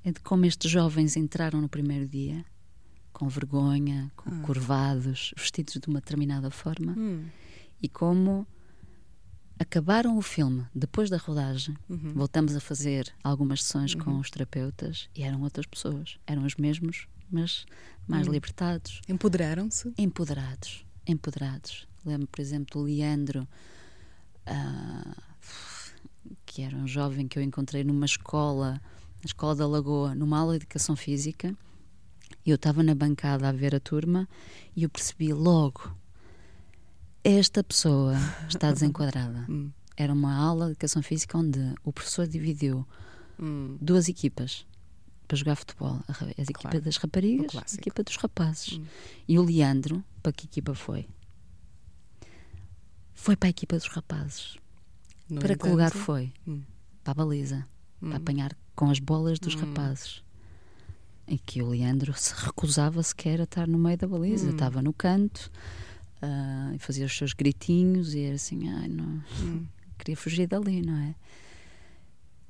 [0.05, 2.45] é de como estes jovens entraram no primeiro dia,
[3.13, 4.43] com vergonha, com Ah.
[4.43, 7.25] curvados, vestidos de uma determinada forma, Hum.
[7.83, 8.47] e como
[9.59, 11.77] acabaram o filme depois da rodagem.
[11.89, 12.15] Uhum.
[12.15, 14.19] Voltamos a fazer algumas sessões com Uhum.
[14.21, 17.65] os terapeutas e eram outras pessoas, eram os mesmos, mas
[18.09, 18.33] mais Hum.
[18.33, 19.93] libertados, Empoderaram-se?
[19.97, 21.87] empoderados, empoderados.
[22.05, 23.47] Lembro, por exemplo, do Leandro,
[24.47, 25.17] ah,
[26.45, 28.81] que era um jovem que eu encontrei numa escola,
[29.23, 31.57] na escola da Lagoa, numa aula de educação física.
[32.45, 34.29] Eu estava na bancada a ver a turma
[34.75, 35.95] e eu percebi logo:
[37.23, 38.15] esta pessoa
[38.49, 39.47] está desenquadrada.
[39.49, 39.71] Hum.
[39.97, 42.87] Era uma aula de educação física onde o professor dividiu
[43.39, 43.77] Hum.
[43.81, 44.67] duas equipas
[45.29, 46.01] para jogar futebol.
[46.09, 46.81] A, a equipa Claro.
[46.81, 48.79] das raparigas, a equipa dos rapazes.
[48.79, 48.85] Hum.
[49.29, 51.09] E o Leandro, para que equipa foi?
[53.15, 54.57] Foi para a equipa dos rapazes.
[55.29, 56.33] No para que entanto, lugar foi?
[56.47, 56.63] Hum.
[57.05, 57.67] Para a baliza.
[58.03, 58.09] Hum.
[58.09, 59.61] Para apanhar com as bolas dos Hum.
[59.61, 60.23] rapazes.
[61.29, 64.47] Em que o Leandro se recusava sequer a estar no meio da baliza.
[64.47, 64.51] Hum.
[64.51, 65.51] Estava no canto
[66.21, 69.67] ah, e fazia os seus gritinhos e era assim, ai, não, Hum.
[69.99, 71.15] queria fugir dali, não é?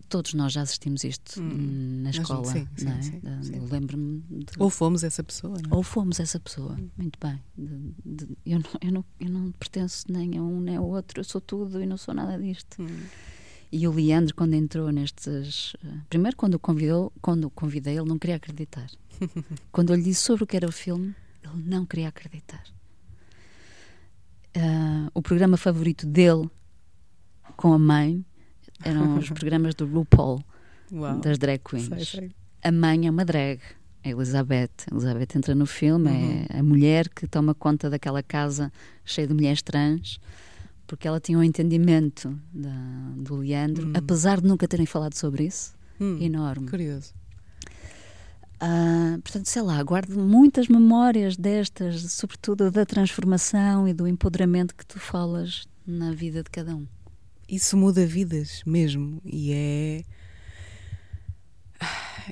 [0.08, 1.48] Todos nós já assistimos isto Hum.
[1.50, 3.00] hum, na escola, sim, sim, não é?
[3.02, 3.56] sim, Ah, sim.
[3.56, 5.74] Eu lembro-me de Ou fomos essa pessoa, não é?
[5.74, 7.40] ou fomos essa pessoa, muito bem.
[7.56, 11.20] De- de- eu, não, eu, não, eu não pertenço nem a um nem ao outro,
[11.20, 12.82] eu sou tudo e não sou nada disto.
[13.72, 15.72] E o Leandro, quando entrou nestes.
[15.82, 18.87] eh, Primeiro, quando o convidou, quando o convidei, ele não queria acreditar.
[19.72, 22.62] quando eu lhe disse sobre o que era o filme, ele não queria acreditar.
[24.54, 26.50] Ah, o programa favorito dele
[27.56, 28.24] com a mãe
[28.85, 30.42] eram os programas do RuPaul,
[30.92, 31.18] Uau.
[31.20, 31.87] das drag queens.
[31.87, 32.30] Sei, sei.
[32.62, 33.61] A mãe é uma drag,
[34.04, 34.70] a Elizabeth.
[34.90, 36.46] A Elizabeth entra no filme, Uhum.
[36.50, 38.70] é a mulher que toma conta daquela casa
[39.04, 40.18] cheia de mulheres trans,
[40.92, 43.92] porque ela tinha um entendimento da- do Leandro, Hum.
[43.96, 46.18] apesar de nunca terem falado sobre isso, Hum.
[46.20, 46.68] enorme.
[46.68, 47.14] Curioso.
[48.61, 54.85] Ah, portanto, sei lá, guardo muitas memórias destas, sobretudo da transformação e do empoderamento que
[54.85, 56.87] tu falas na vida de cada um.
[57.48, 60.02] Isso muda vidas mesmo e é.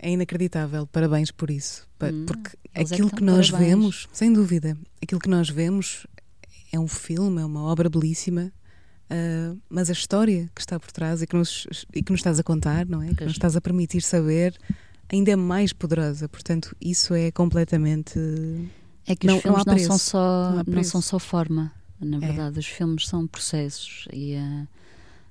[0.02, 0.86] É inacreditável.
[0.86, 1.88] Parabéns por isso.
[2.02, 3.70] Hum, Porque eles é que aquilo que, nós parabéns.
[3.70, 6.06] vemos, sem dúvida, aquilo que nós vemos
[6.72, 8.52] é um filme, é uma obra belíssima.
[9.10, 12.38] ah, mas a história que está por trás e que, nos, e que nos estás
[12.38, 13.12] a contar, não é?
[13.14, 14.56] Que nos estás a permitir saber,
[15.12, 16.28] ainda é mais poderosa.
[16.28, 18.18] Portanto, isso é completamente.
[19.06, 19.88] É que Não- os não filmes não, preço.
[19.88, 21.72] são só Não não, são só forma.
[22.00, 22.20] Na É.
[22.20, 24.66] verdade, os filmes são processos e eh,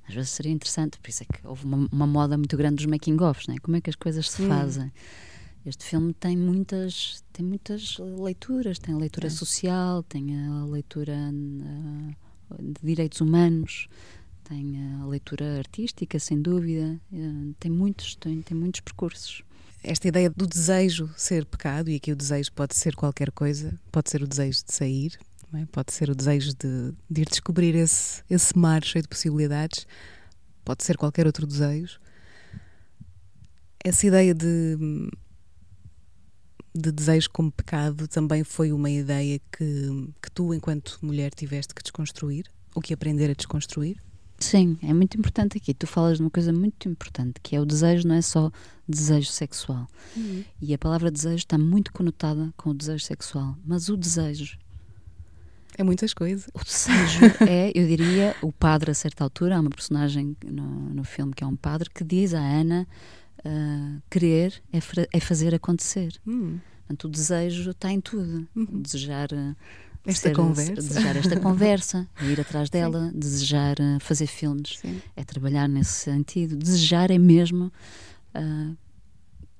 [0.07, 2.85] às vezes seria interessante, por isso é que houve uma, uma moda muito grande dos
[2.85, 3.55] making-offs, né?
[3.63, 4.49] como é que as coisas se Hum.
[5.65, 9.29] Este filme tem muitas, tem muitas leituras, tem a leitura É.
[9.29, 12.15] social, tem a leitura eh,
[12.61, 13.87] de direitos humanos,
[14.45, 19.43] tem a leitura artística, sem dúvida, eh, tem muitos, tem, tem muitos percursos.
[19.83, 24.09] esta ideia do desejo ser pecado, e aqui o desejo pode ser qualquer coisa, pode
[24.09, 25.17] ser o desejo de sair,
[25.53, 25.65] é?
[25.71, 29.85] pode ser o desejo de, de ir descobrir esse, esse mar cheio de possibilidades,
[30.65, 31.99] pode ser qualquer outro desejo.
[33.83, 34.77] Essa ideia de,
[36.73, 41.81] de desejo como pecado também foi uma ideia que, que tu, enquanto mulher, tiveste que
[41.81, 43.97] desconstruir, ou que aprender a desconstruir.
[44.39, 45.73] Sim, é muito importante aqui.
[45.73, 48.49] Tu falas de uma coisa muito importante, que é o desejo não é só
[48.87, 49.85] desejo sexual.
[50.61, 53.57] E a palavra desejo está muito conotada com o desejo sexual.
[53.65, 54.57] Mas o desejo,
[55.77, 56.47] É muitas coisas.
[56.53, 61.03] o desejo é, eu diria, o padre a certa altura, há uma personagem no, no
[61.03, 62.87] filme que é um padre que diz à Ana
[63.45, 64.79] ah, querer é,
[65.13, 66.13] é fazer acontecer.
[66.27, 68.47] Hum, Portanto, o desejo está em tudo.
[68.55, 68.81] Uhum.
[68.81, 69.55] Desejar ah,
[70.05, 70.73] Esta ser- conversa.
[70.73, 74.99] desejar esta conversa, ir atrás dela, desejar ah, fazer filmes sim.
[75.15, 76.55] é trabalhar nesse sentido.
[76.57, 77.71] Desejar é mesmo
[78.33, 78.71] ah,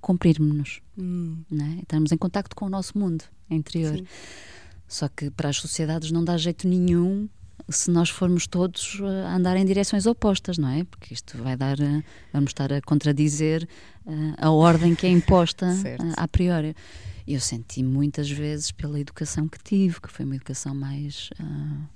[0.02, 1.80] cumprirmos-nos, Hum, não é?
[1.82, 3.96] estarmos em contacto com o nosso mundo interior.
[3.98, 4.06] sim.
[4.88, 7.30] Só que para as sociedades não dá jeito nenhum
[7.70, 10.84] se nós formos todos a andar em direções opostas, não é?
[10.84, 12.04] Porque isto vai dar, ah,
[12.34, 13.68] vamos estar a contradizer
[14.06, 15.68] ah, a ordem que é imposta
[16.18, 16.76] ah, a priori.
[17.28, 21.88] E eu senti muitas vezes pela educação que tive, que foi uma educação mais ah,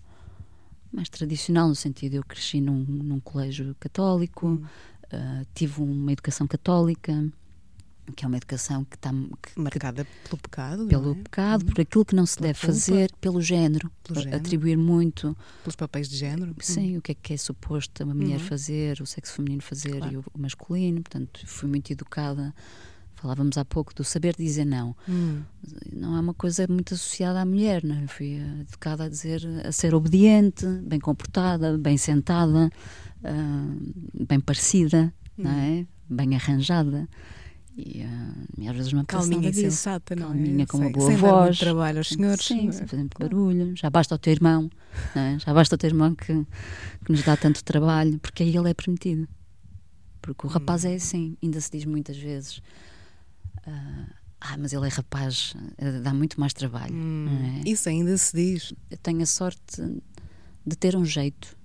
[0.91, 4.65] mais tradicional no sentido eu cresci num, num colégio católico, Hum.
[5.13, 7.13] Uh, tive uma educação católica
[8.15, 11.15] que é uma educação que está que- que Marcada pelo pecado, pelo é?
[11.15, 12.73] pecado, por aquilo que não se Pela deve culpa.
[12.73, 14.37] fazer, pelo género, Pelo género.
[14.37, 16.53] atribuir muito, pelos papéis de género.
[16.59, 18.45] sim, o que é que é suposto uma mulher Uhum.
[18.47, 20.13] fazer, o sexo feminino fazer Claro.
[20.13, 22.53] e o, masculino, portanto, fui muito educada.
[23.15, 24.93] Falávamos há pouco do saber dizer não.
[25.07, 25.43] Hum.
[25.93, 28.07] Não é uma coisa muito associada à mulher, não é?
[28.07, 32.69] Fui educada a dizer, a ser obediente, bem comportada, bem sentada,
[33.23, 33.75] ah,
[34.27, 35.57] bem parecida, não Hum.
[35.57, 35.87] é?
[36.09, 37.07] Bem arranjada.
[37.75, 38.05] E,
[38.59, 40.65] e às vezes apetece Calminha e sensata, não Calminha, é?
[40.67, 41.59] com uma boa sem dar muito voz.
[41.59, 42.45] trabalho aos senhores.
[42.45, 42.71] Sim, é?
[42.71, 43.75] sem fazer muito barulho.
[43.75, 44.69] Já basta o teu irmão,
[45.15, 45.39] é?
[45.39, 46.45] já basta o teu irmão que,
[47.05, 49.27] que nos dá tanto trabalho, porque aí ele é permitido.
[50.21, 50.89] Porque o rapaz Hum.
[50.89, 52.61] é assim, ainda se diz muitas vezes.
[53.65, 54.05] ah,
[54.39, 56.93] ah, mas ele é rapaz, eh, dá muito mais trabalho.
[56.93, 57.69] Hum, é?
[57.69, 58.73] Isso ainda se diz.
[58.91, 59.81] Eu tenho a sorte
[60.65, 61.55] de ter um jeito,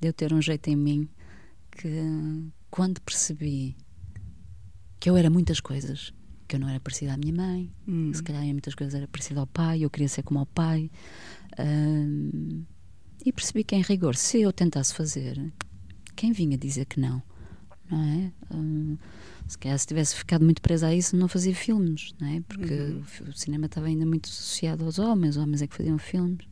[0.00, 1.08] de eu ter um jeito em mim
[1.70, 3.76] que quando percebi
[5.04, 6.14] que eu era muitas coisas,
[6.48, 8.10] que eu não era parecida à minha mãe, Hum.
[8.14, 10.90] se calhar em muitas coisas era parecida ao pai, eu queria ser como ao pai.
[11.58, 12.64] hum,
[13.22, 15.52] e percebi que, em rigor, se eu tentasse fazer,
[16.16, 17.22] quem vinha dizer que não?
[17.90, 18.32] Não é?
[18.54, 18.96] Hum,
[19.46, 22.40] se calhar se tivesse ficado muito presa a isso, não fazia filmes, não é?
[22.40, 23.02] Porque Uhum.
[23.26, 26.46] o, o cinema estava ainda muito associado aos homens, os homens é que faziam filmes.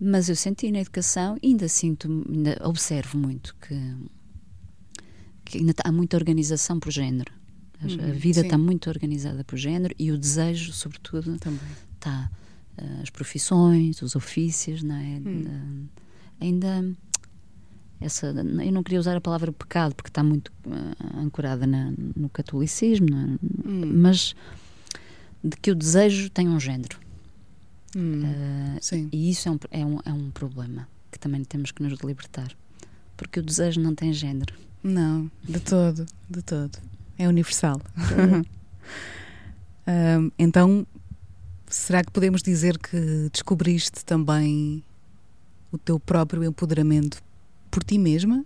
[0.00, 3.96] Mas eu senti na educação, ainda sinto, ainda observo muito que,
[5.44, 7.32] que ainda há muita organização por género.
[7.82, 11.60] A- a Uhum, vida está muito organizada por género e o desejo, sobretudo, Também.
[11.94, 12.30] está
[13.02, 15.20] as profissões, os ofícios, não é?
[15.24, 15.86] Hum.
[16.40, 16.84] Ah, ainda
[18.00, 22.28] essa, eu não queria usar a palavra pecado porque está muito ah, ancorada na- no
[22.28, 23.24] catolicismo, não é?
[23.68, 23.92] Hum.
[24.00, 24.34] mas
[25.44, 26.98] de que o desejo tem um género.
[27.96, 28.22] Hum.
[28.80, 29.08] Sim.
[29.12, 32.50] e isso é um, é, um, é um problema que também temos que nos libertar.
[33.16, 34.54] Porque o desejo não tem género.
[34.82, 36.76] Não, de todo, de todo.
[37.22, 37.80] É universal.
[39.86, 40.84] Ahm, então,
[41.68, 44.82] será que podemos dizer que descobriste também
[45.70, 47.22] o teu próprio empoderamento
[47.70, 48.44] por ti mesma?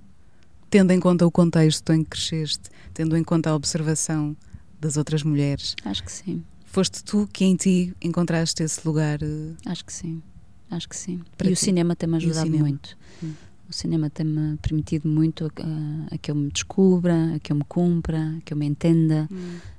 [0.68, 4.36] Tendo em conta o contexto em que cresceste, tendo em conta a observação
[4.78, 9.22] das outras mulheres, Acho que sim, foste tu que em ti encontraste esse lugar?
[9.22, 10.22] eh, acho que sim,
[10.70, 11.22] acho que sim.
[11.42, 11.56] E o ti?
[11.56, 12.96] cinema tem-me o ajudado muito.
[13.22, 13.32] Hum.
[13.68, 17.64] O cinema tem-me permitido muito a, a que eu me descubra, a que eu me
[17.64, 19.28] cumpra, a que eu me entenda,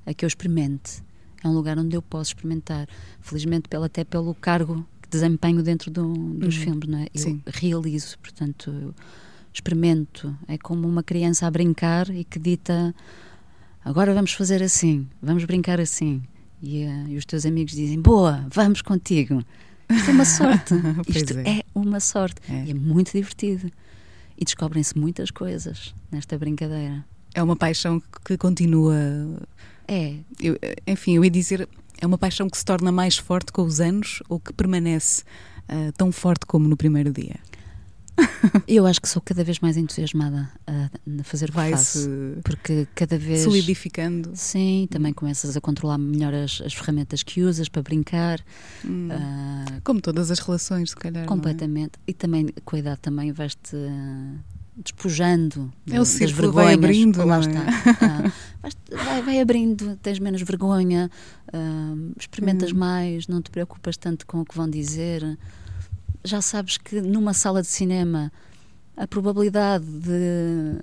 [0.06, 1.02] a que eu experimente.
[1.44, 2.88] É um lugar onde eu posso experimentar.
[3.22, 6.64] Felizmente, pelo, até pelo cargo que desempenho dentro do- dos Uhum.
[6.64, 7.08] filmes, não é?
[7.14, 7.42] Eu Sim.
[7.46, 8.94] realizo, portanto, eu
[9.54, 10.36] experimento.
[10.48, 12.94] É como uma criança a brincar e que dita:
[13.86, 16.22] agora vamos fazer assim, vamos brincar assim.
[16.62, 19.44] E, eh, e os teus amigos dizem: boa, vamos contigo.
[19.90, 20.74] Isto é uma sorte.
[21.08, 21.60] Isto é.
[21.60, 21.64] é.
[21.74, 22.42] uma sorte.
[22.52, 22.66] É.
[22.66, 23.72] E é muito divertido.
[24.38, 27.04] E descobrem-se muitas coisas nesta brincadeira.
[27.34, 28.96] É uma paixão que- continua.
[29.88, 31.68] É, eu- enfim, eu ia dizer,
[32.00, 35.24] é uma paixão que se torna mais forte com os anos ou que permanece
[35.68, 37.36] ah, tão forte como no primeiro dia?
[38.68, 42.10] eu acho que sou cada vez mais entusiasmada a, a fazer o que faço.
[42.44, 43.42] Porque cada vez.
[43.42, 44.32] solidificando.
[44.34, 48.40] Sim, também começas a controlar melhor as, as ferramentas que usas para brincar.
[48.86, 49.10] Hum.
[49.12, 51.24] ah, Como todas as relações, se calhar.
[51.24, 51.28] é?
[51.28, 51.94] completamente.
[52.08, 54.36] E também, com a idade, também vais-te ah,
[54.78, 56.54] despojando É o das vergonhas.
[56.54, 57.40] vai abrindo, Lá é?
[57.40, 57.62] está.
[58.02, 61.10] Ah, vai, vai abrindo, tens menos vergonha,
[61.54, 62.78] ah, experimentas Hum.
[62.78, 65.38] mais, não te preocupas tanto com o que vão dizer.
[66.28, 68.32] Já sabes que numa sala de cinema
[68.98, 70.80] a probabilidade de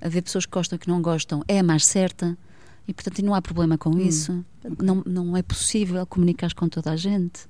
[0.00, 2.36] haver pessoas que gostam e que não gostam é a mais certa
[2.88, 4.44] e portanto não há problema com Hum, isso.
[4.80, 7.42] Não, não é possível comunicar com toda a gente.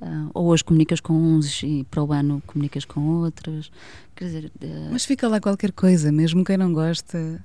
[0.00, 3.70] Ah, ou hoje comunicas com uns e para o ano comunicas com outros.
[4.14, 7.42] Quer dizer, ah, Mas fica lá qualquer coisa, mesmo quem não gosta.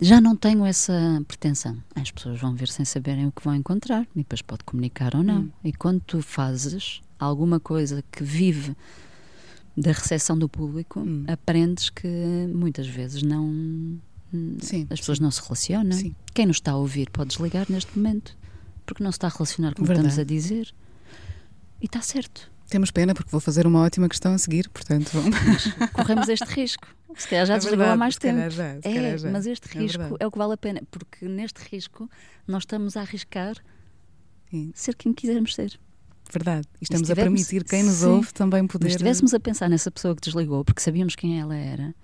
[0.00, 1.76] já não tenho essa pretensão.
[1.94, 5.22] As pessoas vão ver sem saberem o que vão encontrar e depois pode comunicar ou
[5.22, 5.40] não.
[5.42, 5.50] Hum.
[5.64, 8.76] E quando tu fazes alguma coisa que vive
[9.76, 11.24] da recepção do público, Hum.
[11.26, 12.06] aprendes que
[12.54, 13.98] muitas vezes não.
[14.60, 15.92] Sim, As pessoas não se relacionam.
[15.92, 16.14] Sim.
[16.34, 18.36] Quem nos está a ouvir pode desligar neste momento,
[18.84, 20.74] porque não se está a relacionar com o que estamos a dizer.
[21.80, 22.50] E está certo.
[22.68, 25.36] Temos pena porque vou fazer uma ótima questão a seguir, portanto vamos.
[25.92, 26.86] Corremos este risco.
[27.16, 28.50] Se calhar já É desligou há mais tempo.
[28.50, 29.30] já, é, já.
[29.30, 30.16] mas este É risco verdade.
[30.20, 32.10] é, o que vale a pena, porque neste risco
[32.46, 33.54] nós estamos a arriscar
[34.50, 34.72] Sim.
[34.74, 35.78] ser quem quisermos ser.
[36.32, 36.66] Verdade.
[36.80, 38.06] E estamos a permitir quem nos Sim.
[38.06, 38.86] ouve também poder.
[38.88, 41.94] Se estivéssemos a pensar nessa pessoa que desligou, porque sabíamos quem ela era,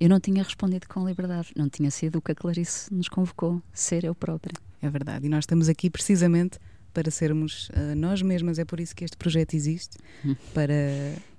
[0.00, 1.52] eu não tinha respondido com liberdade.
[1.56, 4.54] Não tinha sido o que a Clarice nos convocou, ser eu própria.
[4.80, 5.26] É verdade.
[5.26, 6.58] E nós estamos aqui precisamente
[6.92, 8.58] para sermos ah, nós mesmas.
[8.58, 10.34] É por isso que este projeto existe Hum.
[10.54, 10.74] para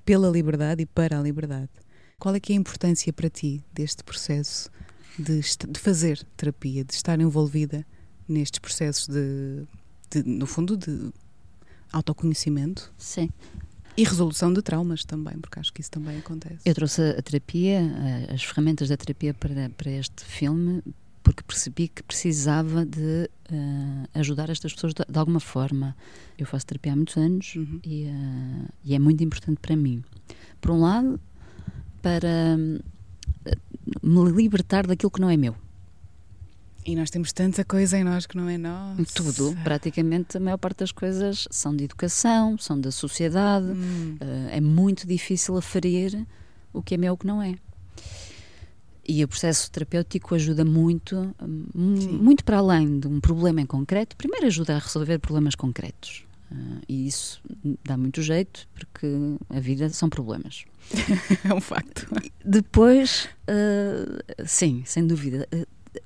[0.05, 1.69] pela liberdade e para a liberdade.
[2.17, 4.69] Qual é que é a importância para ti deste processo
[5.17, 7.85] de, de fazer terapia, de estar envolvida
[8.27, 9.65] nestes processos de,
[10.09, 11.11] de, no fundo, de
[11.91, 13.29] autoconhecimento Sim.
[13.97, 16.59] e resolução de traumas também, porque acho que isso também acontece.
[16.65, 17.81] Eu trouxe a, terapia,
[18.29, 20.81] a- as ferramentas da terapia para, para este filme,
[21.23, 25.95] porque percebi que precisava de eh, ajudar estas pessoas de, de alguma forma.
[26.37, 27.79] Eu faço terapia há muitos anos Uhum.
[27.83, 30.03] e, eh, e é muito importante para mim.
[30.61, 31.19] Por um lado,
[32.01, 32.57] para
[33.45, 33.57] eh,
[34.01, 35.55] me libertar daquilo que não é meu.
[36.85, 39.03] E nós temos tanta coisa em nós que não é nossa.
[39.13, 43.67] Tudo, praticamente a maior parte das coisas são de educação, são da sociedade.
[43.67, 44.17] Hum.
[44.19, 46.25] Eh, é muito difícil aferir
[46.73, 47.55] o que é meu e o que não é.
[49.07, 54.15] E o processo terapêutico ajuda muito, hum, muito para além de um problema em concreto.
[54.15, 56.23] Primeiro ajuda a resolver problemas concretos.
[56.51, 56.55] Eh,
[56.87, 57.41] e isso
[57.83, 59.07] dá muito jeito, porque
[59.49, 60.65] a vida são problemas.
[61.43, 62.07] É um facto.
[62.43, 65.47] Depois, eh, sim, sem dúvida,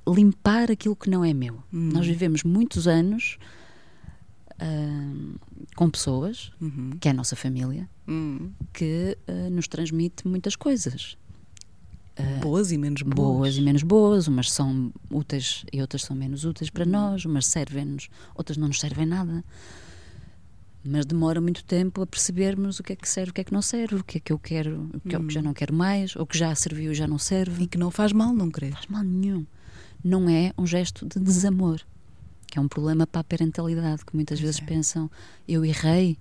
[0.08, 1.56] limpar aquilo que não é meu.
[1.74, 1.90] Hum.
[1.94, 3.38] Nós vivemos muitos anos
[4.60, 5.36] ah,
[5.76, 6.92] com pessoas, Uhum.
[7.00, 8.52] que é a nossa família, Hum.
[8.74, 11.18] que ah, nos transmite muitas coisas.
[12.16, 13.16] Ah, Boas e menos boas.
[13.16, 17.46] boas e menos boas, umas são úteis e outras são menos úteis para nós, umas
[17.48, 19.44] servem-nos, outras não nos servem nada.
[20.86, 23.54] Mas demora muito tempo a percebermos o que é que serve, o que é que
[23.54, 25.54] não serve, o que é que eu quero, o que é o que já não
[25.54, 27.64] quero mais, ou que já serviu e já não serve.
[27.64, 28.74] E que não faz mal não querer.
[28.74, 29.46] faz mal nenhum.
[30.04, 31.82] Não é um gesto de desamor,
[32.48, 34.66] que é um problema para a parentalidade, que muitas vezes é.
[34.66, 35.10] pensam:
[35.48, 36.18] eu errei,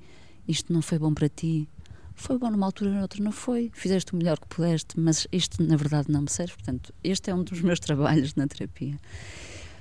[0.46, 1.68] isto não foi bom para ti.
[2.14, 3.70] Foi bom numa altura, noutra não foi.
[3.74, 6.52] Fizeste o melhor que pudeste, mas isto na verdade não me serve.
[6.54, 8.96] Portanto, este é um dos meus trabalhos na terapia.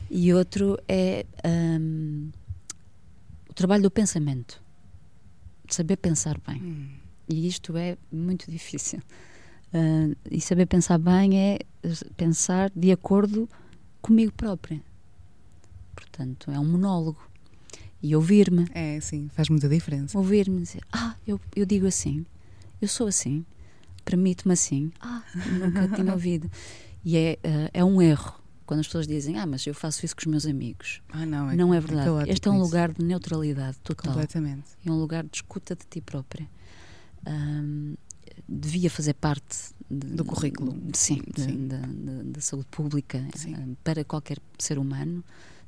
[0.10, 2.32] E outro é hum,
[3.50, 4.62] o trabalho do pensamento,
[5.70, 6.62] saber pensar bem.
[6.62, 6.90] Hum.
[7.30, 9.02] E isto é muito difícil.
[9.74, 11.60] Ah, e saber pensar bem é
[12.18, 13.50] pensar de acordo
[14.02, 14.82] comigo própria.
[15.96, 17.20] Portanto, é um monólogo.
[18.04, 20.18] E ouvir-me, É, sim, faz muita diferença.
[20.18, 22.26] ouvir-me dizer: Ah, eu, eu digo assim,
[22.82, 23.46] eu sou assim,
[24.04, 24.92] permito-me assim.
[25.00, 25.22] Ah,
[25.52, 26.50] nunca tinha ouvido.
[27.06, 30.16] E é, ah, é um erro quando as pessoas dizem: Ah, mas eu faço isso
[30.16, 31.02] com os meus amigos.
[31.12, 32.06] Ah, não, é, Não é verdade.
[32.08, 32.64] caótico Este é um isso.
[32.66, 34.14] lugar de neutralidade total.
[34.14, 34.66] Completamente.
[34.84, 36.50] é um lugar de escuta de ti própria.
[37.24, 37.94] Ahm,
[38.50, 40.78] devia fazer parte de- Do currículo.
[40.94, 41.68] sim, Sim.
[41.68, 43.54] Da, saúde pública Sim.
[43.56, 45.24] ahm, para qualquer ser humano.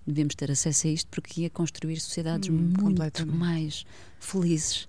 [0.06, 3.86] Devemos ter acesso a isto porque ia construir sociedades Hum, muito mais
[4.20, 4.88] felizes,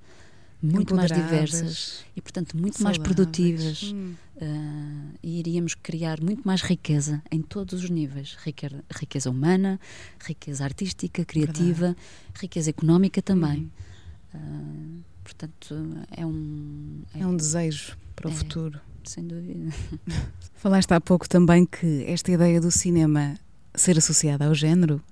[0.62, 3.14] muito mais diversas e, portanto, muito mais saudáveis.
[3.16, 3.92] produtivas.
[3.92, 4.14] Hum.
[4.40, 9.78] Ah, e iríamos criar muito mais riqueza em todos os níveis: riqueza, riqueza humana,
[10.20, 11.94] riqueza artística, criativa,
[12.34, 13.60] riqueza económica também.
[13.60, 13.70] Hum.
[14.34, 15.76] Ah, portanto,
[16.10, 17.02] é um.
[17.14, 18.34] É um desejo para o É.
[18.34, 18.80] futuro.
[19.04, 19.70] Sem dúvida.
[20.54, 23.38] Falaste há pouco também que esta ideia do cinema
[23.74, 25.02] ser associada ao género,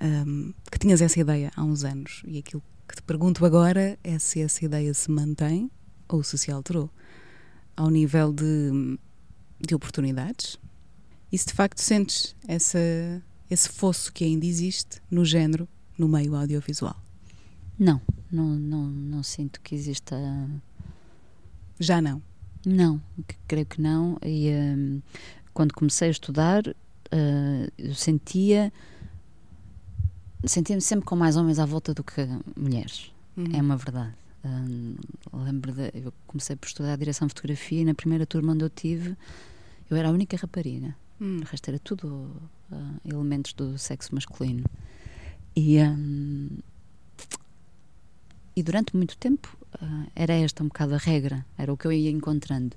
[0.00, 4.18] hum, que tinhas essa ideia há uns anos, e aquilo que te pergunto agora é
[4.18, 5.70] se essa ideia se mantém
[6.08, 6.88] ou se se alterou
[7.76, 8.98] ao nível de,
[9.60, 10.58] de oportunidades
[11.30, 12.78] e se de facto sentes essa,
[13.50, 15.68] esse fosso que ainda existe no género,
[15.98, 16.96] no meio audiovisual.
[17.78, 18.00] Não,
[18.30, 20.16] não, não, não sinto que exista.
[21.78, 22.22] Já não.
[22.66, 23.00] Não,
[23.46, 24.18] creio que não.
[24.24, 25.00] E hum,
[25.54, 26.64] quando comecei a estudar,
[27.12, 28.72] ah, eu sentia.
[30.44, 33.12] Sentia-me sempre com mais homens à volta do que mulheres.
[33.36, 33.46] Uhum.
[33.54, 34.12] É uma verdade.
[34.44, 34.96] Hum,
[35.32, 38.64] lembro de, eu comecei por estudar a direção de fotografia e na primeira turma onde
[38.64, 39.16] eu tive,
[39.88, 40.94] eu era a única rapariga.
[41.20, 41.38] Hum.
[41.38, 42.30] O resto era tudo
[42.72, 44.64] ah, elementos do sexo masculino.
[45.54, 46.48] E, hum,
[48.54, 51.92] e durante muito tempo ah, era esta um bocado a regra, era o que eu
[51.92, 52.76] ia encontrando.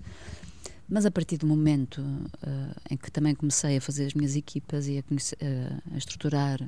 [0.87, 2.03] Mas a partir do momento
[2.41, 5.97] ah, em que também comecei a fazer as minhas equipas e a, conhecer- ah, a
[5.97, 6.67] estruturar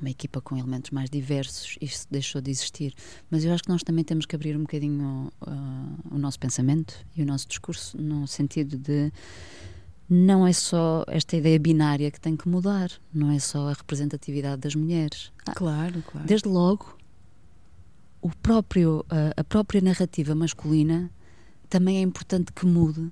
[0.00, 2.94] uma equipa com elementos mais diversos, isso deixou de existir.
[3.30, 6.94] Mas eu acho que nós também temos que abrir um bocadinho ah, o nosso pensamento
[7.16, 9.12] e o nosso discurso no sentido de
[10.10, 14.62] não é só esta ideia binária que tem que mudar, não é só a representatividade
[14.62, 15.30] das mulheres.
[15.54, 16.26] Claro, claro.
[16.26, 16.97] Desde logo,
[18.20, 21.10] o próprio, a, a própria narrativa masculina
[21.68, 23.10] também é importante que mude,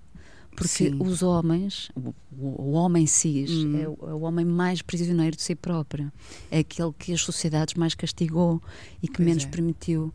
[0.53, 1.03] porque Sim.
[1.03, 3.77] os homens, o, o- homem cis, Hum.
[3.79, 6.11] é, o, é o homem mais prisioneiro de si próprio.
[6.51, 8.63] É aquele que as sociedades mais castigou
[9.03, 9.49] e que Pois menos é.
[9.49, 10.13] permitiu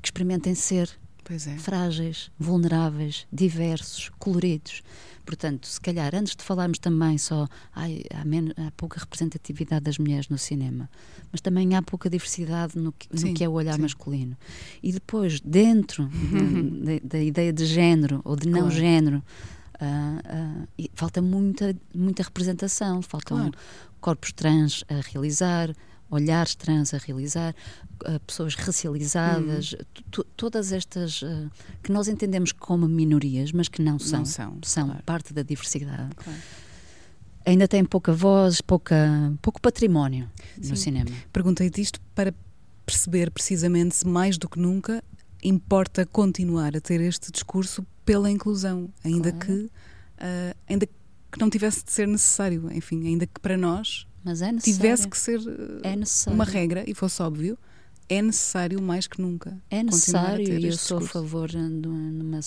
[0.00, 0.88] que experimentem ser
[1.30, 1.58] é.
[1.58, 4.82] frágeis, vulneráveis, diversos, coloridos.
[5.28, 9.98] Portanto, se calhar, antes de falarmos também só ai, há, men- há pouca representatividade das
[9.98, 10.88] mulheres no cinema,
[11.30, 13.82] mas também há pouca diversidade no que, no Sim, que é o olhar sim.
[13.82, 14.34] masculino.
[14.82, 16.08] E depois, dentro da,
[17.04, 18.74] da- da ideia de género ou de não Claro.
[18.74, 19.22] género,
[19.78, 23.52] ah, e falta muita, muita representação, faltam Claro.
[24.00, 25.74] corpos trans a realizar,
[26.10, 27.54] olhares trans a realizar,
[28.04, 30.22] ah, pessoas racializadas, Hum.
[30.36, 31.50] todas estas ah,
[31.82, 35.02] que nós entendemos como minorias, mas que não são, são, claro.
[35.04, 36.14] parte da diversidade.
[36.16, 36.38] Claro.
[37.44, 40.28] Ainda têm pouca voz, pouca, pouco património
[40.60, 40.70] Sim.
[40.70, 41.10] no cinema.
[41.32, 42.34] Perguntei-te isto para
[42.84, 45.02] perceber precisamente se mais do que nunca
[45.42, 49.46] importa continuar a ter este discurso pela inclusão, ainda Claro.
[49.46, 49.70] que
[50.18, 54.52] ah, ainda que não tivesse de ser necessário, enfim, ainda que para nós Mas é
[54.52, 54.80] necessário.
[54.80, 55.40] tivesse que ser
[55.82, 56.34] é necessário.
[56.34, 57.56] uma regra e fosse óbvio,
[58.08, 59.56] é necessário mais que nunca.
[59.70, 61.06] É a necessário e eu sou a discurso.
[61.24, 62.40] favor de uma,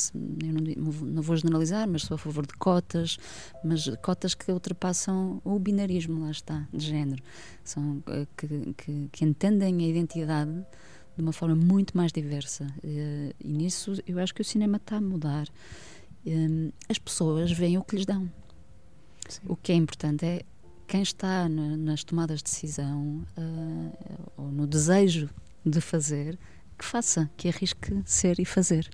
[0.43, 3.17] eu não, não vou- generalizar, mas sou a favor de cotas,
[3.63, 7.21] mas cotas que ultrapassam o binarismo, lá está, de género.
[7.63, 10.51] São eh, que, que, que entendem a identidade
[11.15, 12.65] de uma forma muito mais diversa.
[12.83, 15.47] Eh, E nisso eu acho que o cinema está a mudar.
[16.25, 18.31] Eh, As pessoas veem o que lhes dão.
[19.29, 19.41] Sim.
[19.47, 20.41] O que é importante é
[20.91, 25.29] quem está na- nas tomadas de decisão eh, ou no desejo
[25.65, 26.37] de fazer,
[26.77, 28.89] que faça, que arrisque ser e fazer.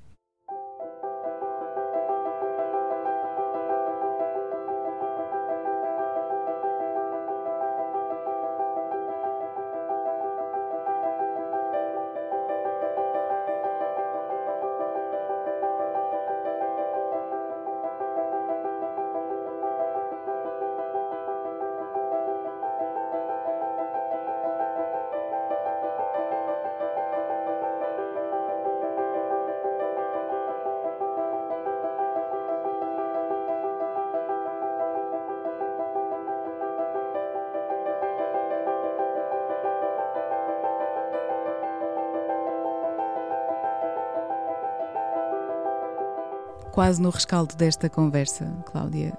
[46.78, 49.17] Quase no rescaldo desta conversa, Cláudia,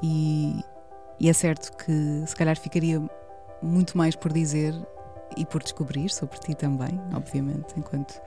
[0.00, 0.62] e,
[1.18, 3.02] e é certo que se calhar ficaria
[3.60, 4.72] muito mais por dizer
[5.36, 8.22] e por descobrir sobre ti também, obviamente, enquanto,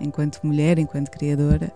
[0.00, 1.72] enquanto mulher, enquanto criadora.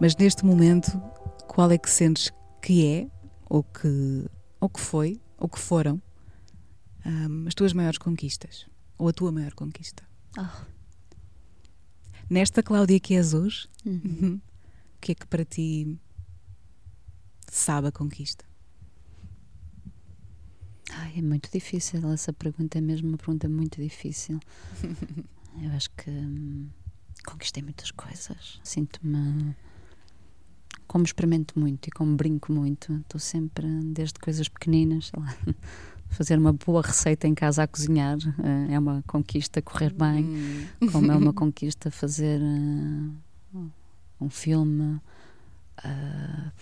[0.00, 1.00] Mas neste momento,
[1.46, 3.06] qual é que sentes que é,
[3.48, 4.26] ou que,
[4.60, 6.02] ou que foi, ou que foram
[7.06, 8.66] hum, as tuas maiores conquistas?
[8.98, 10.02] Ou a tua maior conquista?
[10.36, 10.66] Ah.
[12.28, 14.40] Nesta Cláudia que és hoje, Uhum.
[15.00, 15.98] O que é que para ti
[17.50, 18.44] sabe a conquista?
[20.92, 22.06] Ai, é muito difícil.
[22.12, 24.38] Essa pergunta é mesmo uma pergunta muito difícil.
[25.58, 26.68] Eu acho que hum,
[27.24, 28.60] conquistei muitas coisas.
[28.62, 29.56] Sinto-me.
[30.86, 35.34] Como experimento muito e como brinco muito, estou sempre, desde coisas pequeninas, sei lá,
[36.10, 40.26] fazer uma boa receita em casa a cozinhar eh, é uma conquista, correr bem.
[40.26, 40.90] Hum.
[40.92, 43.60] como é uma conquista fazer eh,
[44.20, 45.00] um filme,
[45.78, 46.52] ah,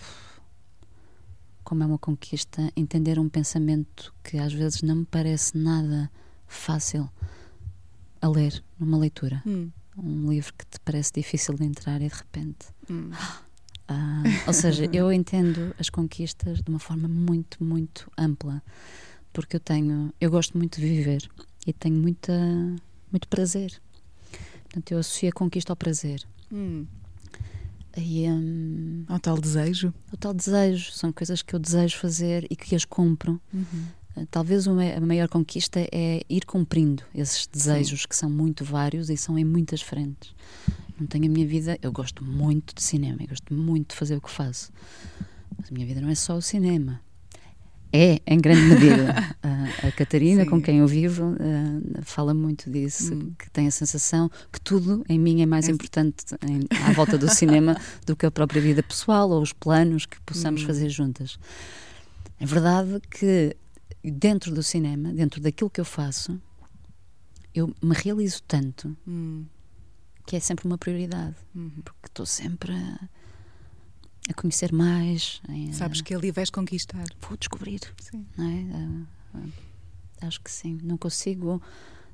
[1.63, 6.09] como é uma conquista entender um pensamento que às vezes não me parece nada
[6.47, 7.09] fácil
[8.21, 9.41] a ler numa leitura.
[9.45, 12.67] Hum, Um livro que te parece difícil de entrar e de repente.
[12.89, 13.11] hum.
[13.87, 18.61] Ah, ou seja, eu entendo as conquistas de uma forma muito, muito ampla,
[19.33, 21.27] porque eu tenho, eu gosto muito de viver
[21.65, 22.33] e tenho muita,
[23.11, 23.81] muito prazer.
[24.63, 26.23] Portanto, eu associo a conquista ao prazer.
[26.51, 26.85] Hum.
[27.99, 29.93] E hum, Ao tal desejo?
[30.11, 33.39] o tal desejo, são coisas que eu desejo fazer e que as cumpro.
[33.53, 33.85] Uhum.
[34.15, 39.17] Ah, Talvez a maior conquista é ir cumprindo esses desejos que são muito vários e
[39.17, 40.33] são em muitas frentes.
[40.99, 44.15] Não tenho a minha vida, eu gosto muito de cinema, eu gosto muito de fazer
[44.17, 44.71] o que faço.
[45.57, 46.99] Mas a minha vida não é só o cinema.
[47.91, 49.35] É, em grande medida.
[49.41, 50.49] Ah, a Catarina, Sim.
[50.49, 53.33] com quem eu vivo, ah, fala muito disso, Hum.
[53.37, 57.17] que tem a sensação que tudo em mim é mais É- importante em- à volta
[57.17, 57.75] do cinema
[58.05, 60.67] do que a própria vida pessoal ou os planos que possamos Hum.
[60.67, 61.39] fazer juntas.
[62.39, 63.55] É verdade que
[64.03, 66.39] dentro do cinema, dentro daquilo que eu faço,
[67.55, 69.45] eu me realizo tanto Hum.
[70.27, 71.71] que é sempre uma prioridade, Uhum.
[71.83, 72.99] porque estou sempre a,
[74.29, 77.05] a conhecer mais, em- Sabes que ali vais conquistar.
[77.27, 78.25] vou descobrir, Sim.
[78.37, 79.05] é?
[79.35, 80.77] Ah, acho que sim.
[80.83, 81.61] Não consigo,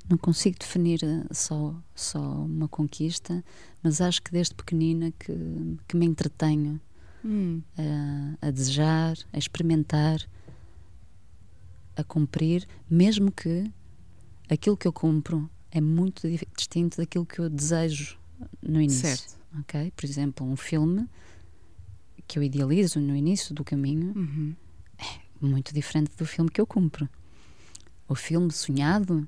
[0.09, 3.43] não consigo definir ah, só só uma conquista,
[3.83, 5.33] mas acho que desde pequenina que,
[5.87, 6.79] que me entretenho
[7.27, 7.61] Hum.
[8.41, 10.19] a, a desejar, a experimentar,
[11.95, 13.71] a cumprir, mesmo que
[14.49, 18.17] aquilo que eu cumpro é muito di- distinto daquilo que eu desejo
[18.61, 19.07] no início.
[19.17, 19.37] Certo.
[19.59, 19.91] ok?
[19.95, 21.07] Por exemplo, um filme
[22.27, 24.55] que eu idealizo no início do caminho, Uhum.
[25.41, 27.07] muito diferente do filme que eu cumpro.
[28.07, 29.27] O filme sonhado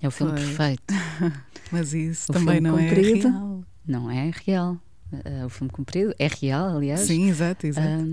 [0.00, 0.44] é o filme Pois.
[0.44, 0.94] perfeito.
[1.72, 3.28] Mas isso O também não comprido.
[3.28, 3.64] é real.
[3.86, 4.78] Não é real.
[5.24, 7.00] eh, o filme comprido, é real, aliás.
[7.00, 8.04] Sim, exato, exato.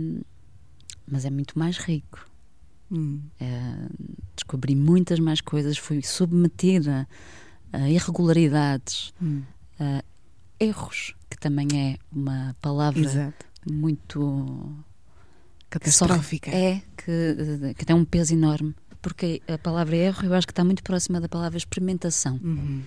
[1.10, 2.28] Mas é muito mais rico.
[2.92, 3.22] Hum.
[3.40, 3.88] Eh,
[4.36, 7.08] descobri muitas mais coisas, fui submetida
[7.72, 9.42] a irregularidades, Hum.
[9.80, 10.04] a
[10.60, 13.46] erros, que também é uma palavra Exato.
[13.72, 14.76] Muito
[15.70, 16.52] que só- Catastrófica.
[16.52, 18.76] é que, que tem um peso enorme.
[19.02, 22.40] Porque a palavra erro eu acho que está muito próxima da palavra experimentação.
[22.42, 22.82] Uhum.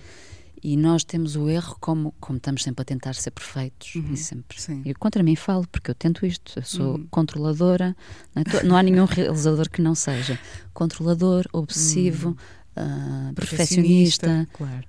[0.63, 3.93] E nós temos o erro como, como estamos sempre a tentar ser perfeitos.
[3.93, 4.59] Uhum, E sempre.
[4.59, 4.81] sim.
[4.83, 6.57] Eu contra mim falo, porque eu tento isto.
[6.57, 7.07] Eu sou Uhum.
[7.11, 7.95] controladora.
[8.33, 8.63] Não, é?
[8.63, 10.39] Não há nenhum realizador que não seja.
[10.73, 12.35] Controlador, obsessivo,
[12.75, 14.87] ah, perfeccionista, Claro.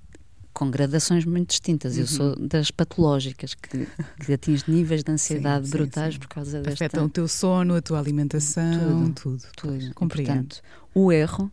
[0.58, 1.96] Com gradações muito distintas.
[1.96, 3.86] Eu sou das patológicas, que,
[4.26, 6.18] que atinge níveis de ansiedade sim, brutais sim.
[6.18, 6.86] por causa desta.
[6.86, 9.38] Afetam o teu sono, a tua alimentação, Tudo.
[9.38, 9.52] tudo.
[9.56, 9.94] tudo.
[9.94, 10.26] Compreendo.
[10.26, 11.48] Portanto, o erro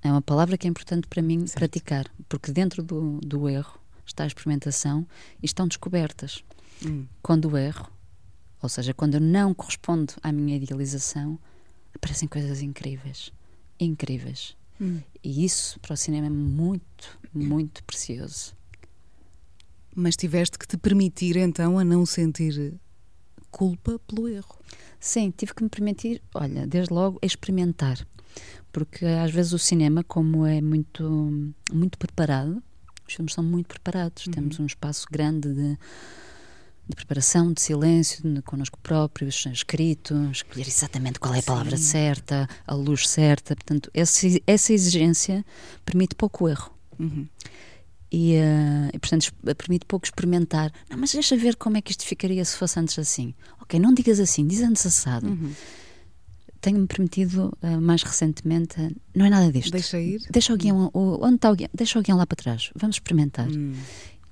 [0.00, 1.58] é uma palavra que é importante para mim Certo.
[1.58, 5.06] praticar, porque dentro do, do erro está a experimentação
[5.42, 6.42] e estão descobertas.
[6.82, 7.04] Hum.
[7.20, 7.86] Quando erro,
[8.62, 11.38] ou seja, quando eu não correspondo à minha idealização,
[11.94, 13.30] aparecem coisas incríveis.
[13.78, 14.56] Incríveis.
[14.80, 15.00] Hum.
[15.22, 18.54] E isso para o cinema é muito, muito precioso.
[19.94, 22.74] Mas tiveste que te permitir então a não sentir
[23.50, 24.58] culpa pelo erro.
[24.98, 28.06] Sim, tive que me permitir, olha, desde logo, experimentar.
[28.72, 32.62] Porque às vezes o cinema, como é muito, muito preparado,
[33.08, 35.76] os filmes são muito preparados, temos um espaço grande de,
[36.88, 42.48] de preparação, de silêncio, de, connosco próprios, escrito, escolher exatamente qual é a palavra certa,
[42.64, 43.56] a luz certa.
[43.56, 45.44] Portanto, essa, essa exigência
[45.84, 46.72] permite pouco erro.
[47.00, 47.26] Uhum.
[48.12, 50.72] E, eh, e, portanto, permite pouco experimentar.
[50.90, 53.34] Não, mas deixa ver como é que isto ficaria se fosse antes assim.
[53.60, 55.28] Ok, não digas assim, diz antes assado.
[55.28, 55.52] Uhum.
[56.60, 59.70] Tenho-me permitido, eh, mais recentemente, eh, não é nada disto.
[59.72, 60.20] Deixa ir.
[60.30, 61.70] Deixa o guião, o- onde está o guião?
[61.72, 62.70] Deixa o guião lá para trás.
[62.76, 63.48] Vamos experimentar.
[63.48, 63.72] Hum.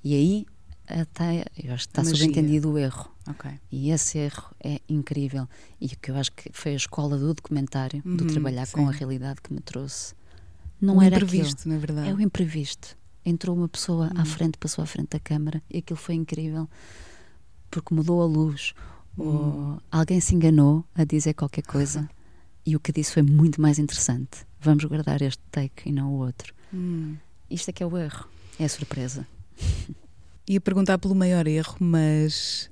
[0.03, 0.45] E aí,
[0.87, 2.17] até, eu acho que está Magia.
[2.17, 3.09] subentendido o erro.
[3.27, 3.49] Ok.
[3.71, 5.47] E esse erro é incrível.
[5.81, 8.87] E o que eu acho que foi a escola do documentário, do Uhum, trabalhar com
[8.87, 8.99] a sim.
[8.99, 10.13] realidade que me trouxe.
[10.81, 11.73] Não o era imprevisto, aquilo.
[11.73, 12.09] na verdade.
[12.09, 12.97] É o imprevisto.
[13.25, 14.21] Entrou uma pessoa Uhum.
[14.21, 16.69] à frente, passou à frente da câmara e aquilo foi incrível
[17.69, 18.73] porque mudou a luz.
[19.17, 19.25] Uhum.
[19.75, 22.09] Ou alguém se enganou a dizer qualquer coisa
[22.65, 24.45] e o que disse foi muito mais interessante.
[24.59, 26.53] Vamos guardar este take e não o outro.
[26.73, 27.15] Hum.
[27.49, 28.27] Isto é que é o erro,
[28.59, 29.27] é a surpresa.
[30.47, 32.69] Ia perguntar pelo maior erro, mas.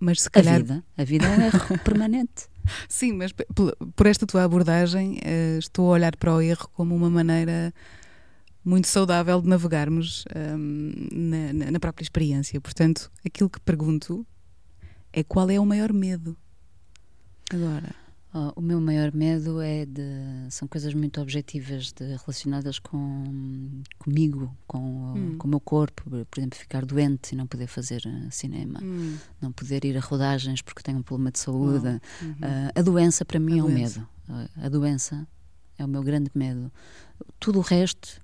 [0.00, 0.58] Mas se A calhar.
[0.58, 2.46] vida, a vida é um erro permanente.
[2.88, 7.10] Sim, mas por esta tua abordagem, eh, estou a olhar para o erro como uma
[7.10, 7.72] maneira
[8.64, 10.24] muito saudável de navegarmos
[11.12, 12.60] na, na- na própria experiência.
[12.60, 14.26] Portanto, aquilo que pergunto
[15.12, 16.36] é qual é o maior medo
[17.52, 17.94] agora?
[18.36, 20.02] Oh, o meu maior medo é de.
[20.50, 25.38] São coisas muito objetivas de, relacionadas com comigo, com, o- Hum.
[25.38, 26.02] com o meu corpo.
[26.28, 29.16] Por exemplo, ficar doente e não poder fazer eh, cinema, Hum.
[29.40, 31.86] não poder ir a rodagens porque tenho um problema de saúde.
[31.86, 32.00] Uhum.
[32.42, 34.00] Ah, a doença, para mim, A é um doença.
[34.00, 34.08] medo.
[34.28, 35.28] Ah, a doença
[35.78, 36.72] é o meu grande medo.
[37.38, 38.20] Tudo o resto,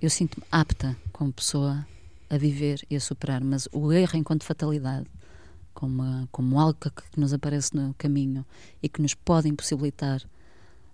[0.00, 1.86] eu sinto-me apta como pessoa
[2.30, 5.06] a viver e a superar, mas o erro enquanto fatalidade,
[5.80, 8.44] como, como algo que, que nos aparece no caminho
[8.82, 10.20] e que nos pode impossibilitar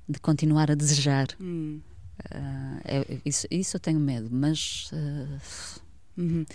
[0.09, 1.81] de continuar a desejar, Hum.
[2.31, 5.39] ah, é- isso, isso eu tenho medo, mas ah,
[6.17, 6.47] Uhum.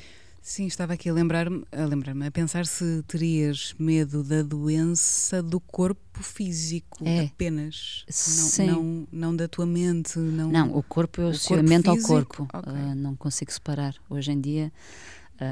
[0.44, 5.60] Sim, estava aqui a lembrar-me, a lembrar-me, a pensar se terias medo da doença do
[5.60, 7.26] corpo físico É.
[7.26, 8.66] apenas, Sim.
[8.66, 10.50] não, não, não da tua mente, não.
[10.52, 12.08] Não, o corpo eu O associo a corpo mente ao físico,
[12.38, 12.48] corpo.
[12.58, 12.74] ok.
[12.74, 13.94] Ah, não consigo separar.
[14.10, 14.74] Hoje em dia,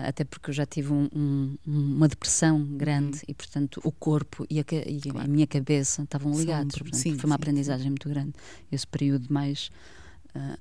[0.07, 4.59] até porque eu já tive um- um- uma depressão grande e, portanto, o corpo e
[4.59, 5.11] a, e a Uhum.
[5.11, 5.29] Claro.
[5.31, 6.75] minha cabeça estavam ligados.
[6.75, 8.33] Portanto, sim, foi uma sim, aprendizagem muito grande.
[8.71, 9.69] Esse período mais.
[10.35, 10.57] ah,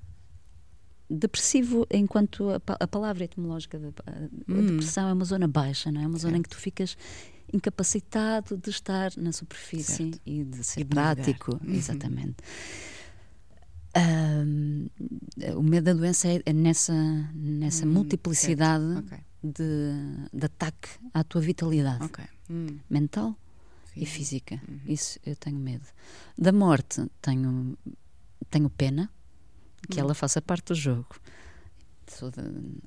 [1.11, 4.67] depressivo enquanto a, a palavra etimológica da a Hum.
[4.67, 6.07] depressão é uma zona baixa, não é?
[6.07, 6.59] uma zona em que Certo.
[6.61, 6.97] tu ficas
[7.53, 10.21] incapacitado de estar na superfície Certo.
[10.27, 11.75] e de ser E de prático, Uhum.
[11.75, 12.37] exatamente.
[15.57, 16.93] O medo da doença é, é nessa,
[17.35, 19.07] nessa Hum, multiplicidade certo.
[19.07, 22.25] Ok, de, de ataque à tua vitalidade ok.
[22.51, 23.37] Hum, mental
[23.97, 24.07] e sim.
[24.07, 24.61] física.
[24.69, 24.81] Uhum.
[24.87, 25.85] Isso eu tenho medo.
[26.37, 27.77] Da morte tenho,
[28.51, 29.11] tenho pena
[29.91, 30.05] que Hum.
[30.05, 31.09] ela faça parte do jogo.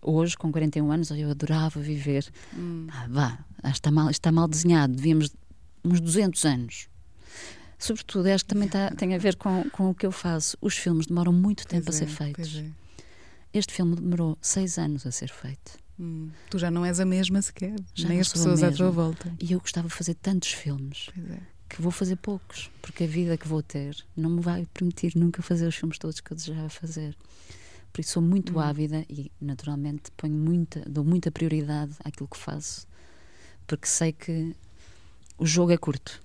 [0.02, 2.28] Hoje, com 41 anos, eu adorava viver.
[2.58, 2.88] Hum.
[2.92, 4.94] Ah, vá, está mal, está mal desenhado.
[4.96, 5.32] Devíamos
[5.86, 6.90] uns 200 anos.
[7.82, 10.58] Sobretudo, acho que também tá- tem a ver com, com o que eu faço.
[10.62, 12.56] Os filmes demoram muito tempo Pois a ser é, feitos.
[12.58, 12.66] é.
[13.54, 15.78] Este filme demorou seis anos a ser feito.
[16.00, 16.30] Hum.
[16.50, 19.34] Tu já não és a mesma sequer, Já nem as pessoas à tua volta.
[19.42, 21.38] E eu gostava de fazer tantos filmes é.
[21.70, 25.42] que vou fazer poucos, porque a vida que vou ter não me vai permitir nunca
[25.42, 27.16] fazer os filmes todos que eu desejava fazer.
[27.92, 28.60] Por isso sou muito Hum.
[28.62, 32.88] ávida e, naturalmente, ponho muita, dou muita prioridade àquilo que faço,
[33.68, 34.56] porque sei que
[35.38, 36.22] o jogo é curto.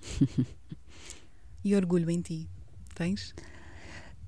[1.62, 2.48] E orgulho em ti?
[2.94, 3.34] Tens?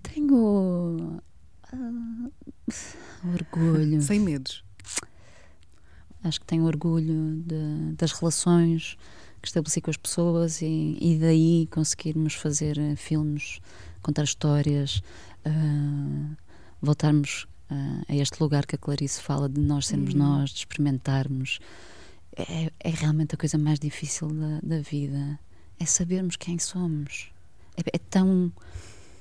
[0.03, 1.21] Tenho
[1.73, 2.31] ah,
[3.33, 4.03] orgulho.
[4.03, 4.63] Sem medos.
[6.23, 8.97] Acho que tenho orgulho de- das relações
[9.41, 13.59] que estabeleci com as pessoas e, e daí conseguirmos fazer eh, filmes,
[14.03, 15.03] contar histórias,
[15.45, 16.37] ah,
[16.83, 20.19] voltarmos ah, a este lugar que a Clarice fala de nós sermos Hum.
[20.19, 21.59] nós, de experimentarmos.
[22.37, 25.41] É, é realmente a coisa mais difícil da, da vida.
[25.83, 27.31] É sabermos quem somos.
[27.77, 28.53] É, é tão,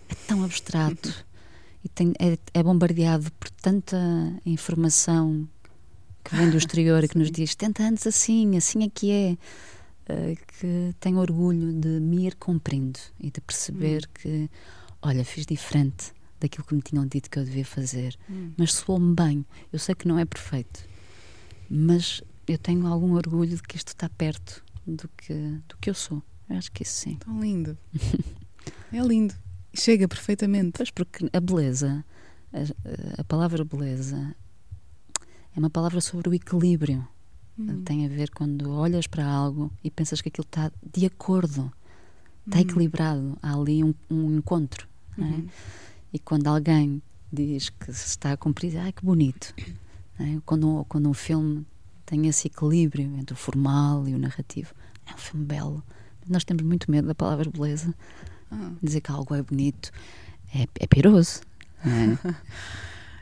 [0.09, 1.25] é tão abstrato
[1.83, 3.97] e tem- é, é bombardeado por tanta
[4.45, 5.47] informação
[6.23, 9.37] que vem do exterior e que nos diz tenta antes assim, assim é que é,
[10.07, 14.47] eh, que tenho orgulho de me ir cumprindo e de perceber que,
[15.01, 18.51] olha, fiz diferente daquilo que me tinham dito que eu devia fazer, Hum.
[18.57, 19.45] mas soou-me bem.
[19.73, 20.81] Eu sei que não é perfeito,
[21.69, 25.33] mas eu tenho algum orgulho de que isto está perto do que,
[25.67, 26.21] do que eu sou.
[26.51, 27.15] Eu acho que isso sim.
[27.15, 27.77] Tão lindo.
[28.91, 29.33] é lindo.
[29.73, 30.73] Chega perfeitamente.
[30.77, 32.03] Pois, porque a beleza,
[32.53, 34.35] a, a palavra beleza,
[35.55, 37.07] é uma palavra sobre o equilíbrio.
[37.57, 37.83] Hum.
[37.83, 41.71] Tem a ver quando olhas para algo e pensas que aquilo está de acordo,
[42.45, 42.61] está Hum.
[42.61, 43.37] equilibrado.
[43.41, 44.87] Há ali um, um encontro.
[45.17, 45.21] é?
[45.21, 45.47] Uhum.
[46.13, 49.53] E quando alguém diz que se está a cumprir, ai que bonito.
[50.19, 50.37] é?
[50.45, 51.65] Quando, quando um filme
[52.05, 54.73] tem esse equilíbrio entre o formal e o narrativo,
[55.09, 55.81] é um filme belo.
[56.31, 57.93] Nós temos muito medo da palavra beleza.
[58.51, 58.71] Ah.
[58.81, 59.91] Dizer que algo é bonito
[60.53, 60.87] é, é.
[61.85, 62.17] Não, é?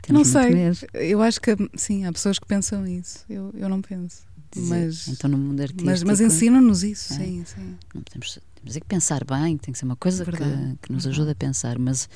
[0.12, 0.50] Não sei.
[0.50, 0.78] medo.
[0.94, 3.24] Eu acho que sim, há pessoas que pensam isso.
[3.28, 4.22] Eu, eu não penso.
[4.52, 7.16] Dizer, Mas, então no mundo artístico mas, mas ensinam-nos isso, É.
[7.18, 7.78] sim, sim.
[7.94, 10.92] não podemos, temos é que pensar bem, tem que ser uma coisa que, Verdade, que
[10.92, 11.08] nos verdade.
[11.20, 12.08] ajuda a pensar, mas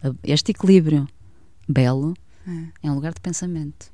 [0.00, 1.08] a- este equilíbrio
[1.68, 2.14] belo
[2.46, 2.86] É.
[2.86, 3.90] é um lugar de pensamento.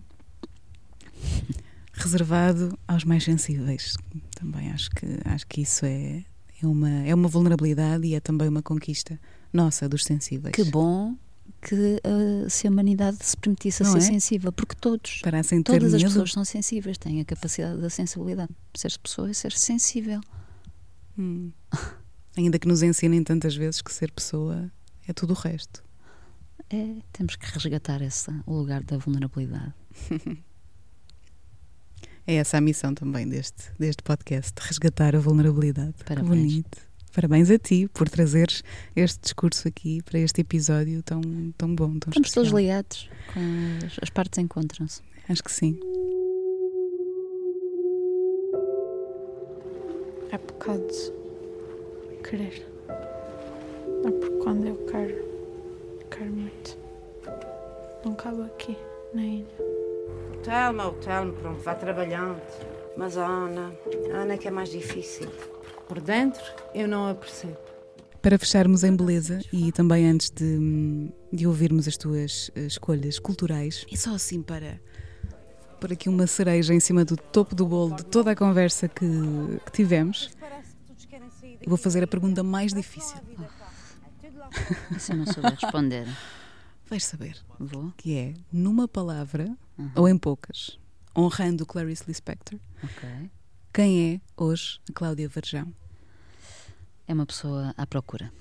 [1.95, 3.95] Reservado aos mais sensíveis.
[4.35, 6.23] Também acho que, acho que isso é,
[6.63, 9.19] é, uma, é uma vulnerabilidade e é também uma conquista
[9.53, 10.55] nossa, dos sensíveis.
[10.55, 11.17] Que bom
[11.63, 14.01] que ah, se a humanidade se permitisse Não ser é?
[14.01, 16.13] sensível, porque todos, Parecem todas as medo.
[16.13, 18.51] pessoas são sensíveis, têm a capacidade da sensibilidade.
[18.75, 20.21] Ser pessoa é ser sensível.
[21.19, 21.51] Hum.
[22.37, 24.71] Ainda que nos ensinem tantas vezes que ser pessoa
[25.09, 25.83] é tudo o resto.
[26.69, 29.73] É, temos que resgatar esse, o lugar da vulnerabilidade.
[32.27, 35.93] É essa a missão também deste, deste podcast, resgatar a vulnerabilidade.
[35.99, 36.29] Que Parabéns.
[36.29, 36.79] bonito.
[37.14, 38.62] Parabéns a ti por trazeres
[38.95, 41.20] este discurso aqui para este episódio tão,
[41.57, 42.59] tão bom, tão Estamos todos especial.
[42.59, 45.01] ligados, com as, as partes encontram-se.
[45.29, 45.79] Acho que sim.
[50.31, 50.87] É pecado
[52.29, 52.66] querer.
[54.05, 55.24] É porque quando eu quero,
[56.11, 56.79] quero muito.
[58.05, 58.77] Não cabe aqui,
[59.14, 59.76] na ilha.
[60.47, 62.40] Telma, o Telmo, pronto, vai trabalhando.
[62.97, 63.74] Mas a Ana,
[64.14, 65.28] a Ana é que é mais difícil.
[65.88, 66.40] Por dentro,
[66.72, 67.57] eu não a percebo.
[68.22, 73.84] Para fecharmos em beleza e também antes de, de ouvirmos as tuas eh, escolhas culturais,
[73.90, 74.80] e só assim para
[75.80, 79.07] por aqui uma cereja em cima do topo do bolo de toda a conversa que,
[79.66, 80.30] que tivemos,
[81.61, 83.16] eu vou fazer a pergunta mais difícil.
[84.99, 86.07] Se eu não souber responder,
[86.88, 87.36] Vais saber.
[87.59, 87.92] vou.
[87.97, 89.91] Que é, numa palavra, Uhum.
[89.95, 90.79] ou em poucas,
[91.16, 93.31] honrando Clarice Lispector, Ok.
[93.72, 95.72] quem é hoje a Cláudia Varjão?
[97.07, 98.33] É uma pessoa à procura.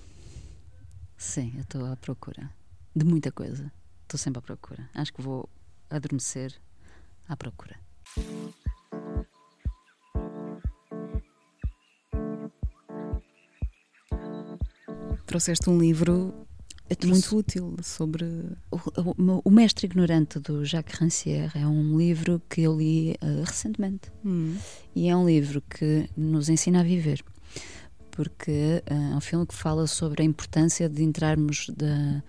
[1.18, 2.50] Sim, eu estou à procura
[2.96, 3.72] de muita coisa.
[4.04, 4.90] Estou sempre à procura.
[4.94, 5.50] Acho que vou
[5.90, 6.54] adormecer
[7.28, 7.76] à procura.
[15.26, 16.45] Trouxeste um livro
[16.94, 18.26] trouxe- muito útil sobre.
[18.70, 24.12] O, o- Mestre Ignorante do Jacques Rancière é um livro que eu li eh, recentemente.
[24.24, 24.56] Hum,
[24.96, 27.24] E é um livro que nos ensina a viver.
[28.12, 32.22] Porque eh, é um filme que fala sobre a importância de entrarmos da.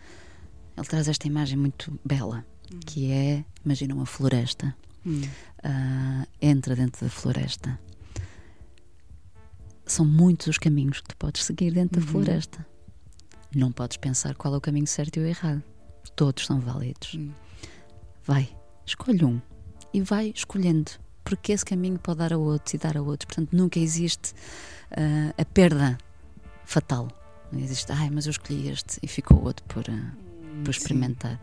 [0.77, 2.45] Ele traz esta imagem muito bela,
[2.87, 4.75] que é, imagina uma floresta.
[5.05, 5.21] hum,
[5.63, 7.79] Ah, entra dentro da floresta.
[9.85, 12.13] São muitos os caminhos que tu podes seguir dentro da Uhum.
[12.13, 12.67] floresta.
[13.57, 15.63] Não podes pensar qual é o caminho certo e o errado.
[16.15, 17.15] Todos são válidos.
[17.15, 17.33] Hum.
[18.23, 18.55] Vai,
[18.85, 19.41] escolhe um
[19.95, 20.91] e vai escolhendo,
[21.25, 23.25] porque esse caminho pode dar a outros e dar a outros.
[23.25, 24.35] Portanto, nunca existe
[24.91, 25.97] ah, a perda
[26.67, 27.09] fatal.
[27.51, 30.13] Não existe, ai, mas eu escolhi este e ficou outro por, ah,
[30.63, 30.81] por sim.
[30.83, 31.41] experimentar.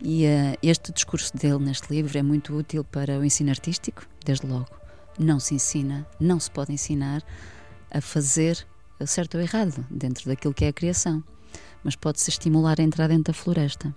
[0.00, 4.46] E eh, este discurso dele neste livro é muito útil para o ensino artístico, desde
[4.46, 4.70] logo.
[5.18, 7.22] Não se ensina, não se pode ensinar
[7.90, 8.66] a fazer
[9.06, 11.22] certo ou errado dentro daquilo que é a criação,
[11.84, 13.94] mas pode-se estimular a entrar dentro da floresta.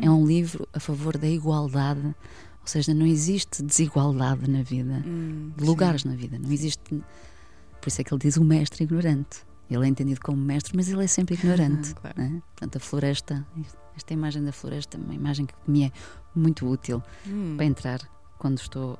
[0.00, 5.52] É um livro a favor da igualdade, ou seja, não existe desigualdade na vida, Hum,
[5.56, 6.80] de lugares na vida, não existe.
[7.80, 9.38] Por isso é que ele diz o mestre ignorante.
[9.70, 11.94] Ele é entendido como mestre, mas ele é sempre ignorante.
[11.94, 12.20] Claro.
[12.20, 12.42] né?
[12.54, 13.46] Portanto, a floresta,
[13.96, 15.92] esta imagem da floresta é uma imagem que me é
[16.34, 17.54] muito útil Hum.
[17.56, 18.00] para entrar
[18.38, 18.98] quando estou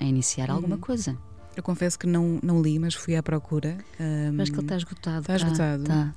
[0.00, 0.80] a iniciar alguma Uhum.
[0.80, 1.16] coisa.
[1.56, 3.76] Eu confesso que não, não li, mas fui à procura.
[4.00, 5.20] Hum, Acho que ele está esgotado.
[5.20, 5.36] está cá.
[5.44, 5.84] esgotado.
[5.84, 6.14] Tá.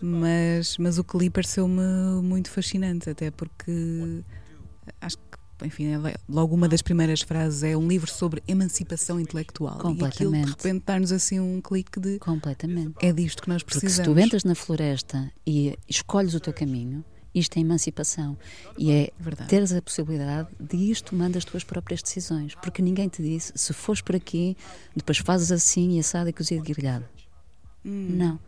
[0.00, 1.82] Mas, mas o que li pareceu-me
[2.22, 4.22] muito fascinante, até porque
[5.00, 9.76] acho que, enfim, é logo uma das primeiras frases é um livro sobre emancipação intelectual.
[9.76, 10.48] E aquilo de Completamente.
[10.50, 12.94] repente dar-nos assim um clique de Completamente.
[13.00, 14.08] é disto que nós Porque precisamos.
[14.08, 18.36] se tu entras na floresta e escolhes o teu caminho, isto é emancipação.
[18.78, 19.48] E é Verdade.
[19.50, 22.54] teres a possibilidade de ires tomando as tuas próprias decisões.
[22.54, 24.56] Porque ninguém te disse, se fores por aqui,
[24.94, 27.04] depois fazes assim e assado e cozido e grelhado.
[27.84, 28.08] Hum.
[28.10, 28.40] Não.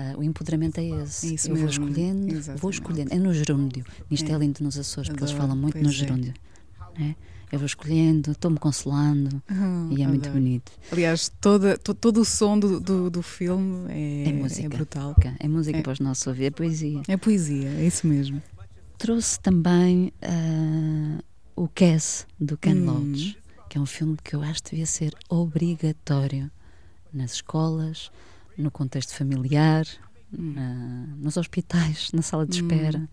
[0.00, 1.28] Ah, o empoderamento é esse.
[1.28, 1.84] É isso Eu vou mesmo.
[1.88, 2.74] escolhendo, vou Exatamente.
[2.74, 3.14] escolhendo.
[3.14, 3.84] É no gerúndio.
[4.10, 4.38] Isto é, É.
[4.38, 5.92] lindo nos Açores, porque eles Adoro, falam muito pois no é.
[5.94, 6.34] gerúndio.
[6.98, 7.16] né?
[7.52, 10.40] Eu vou escolhendo, estou-me consolando Ah, e é muito adoro.
[10.40, 10.70] bonito.
[10.92, 14.68] Aliás, toda, to- todo o som do, do, do filme é, É música.
[14.68, 15.16] brutal.
[15.40, 15.82] É música É.
[15.82, 17.02] para os nossos ouvidos, é poesia.
[17.08, 18.40] É poesia, é isso mesmo.
[18.98, 21.20] Trouxe também ah,
[21.56, 22.84] o Cass, do Ken Hum.
[22.84, 23.36] Loach,
[23.68, 26.50] que é um filme que eu acho que devia ser obrigatório
[27.12, 28.10] nas escolas,
[28.60, 29.84] no contexto familiar,
[30.32, 30.52] Hum.
[30.54, 33.08] na- nos hospitais, na sala de espera.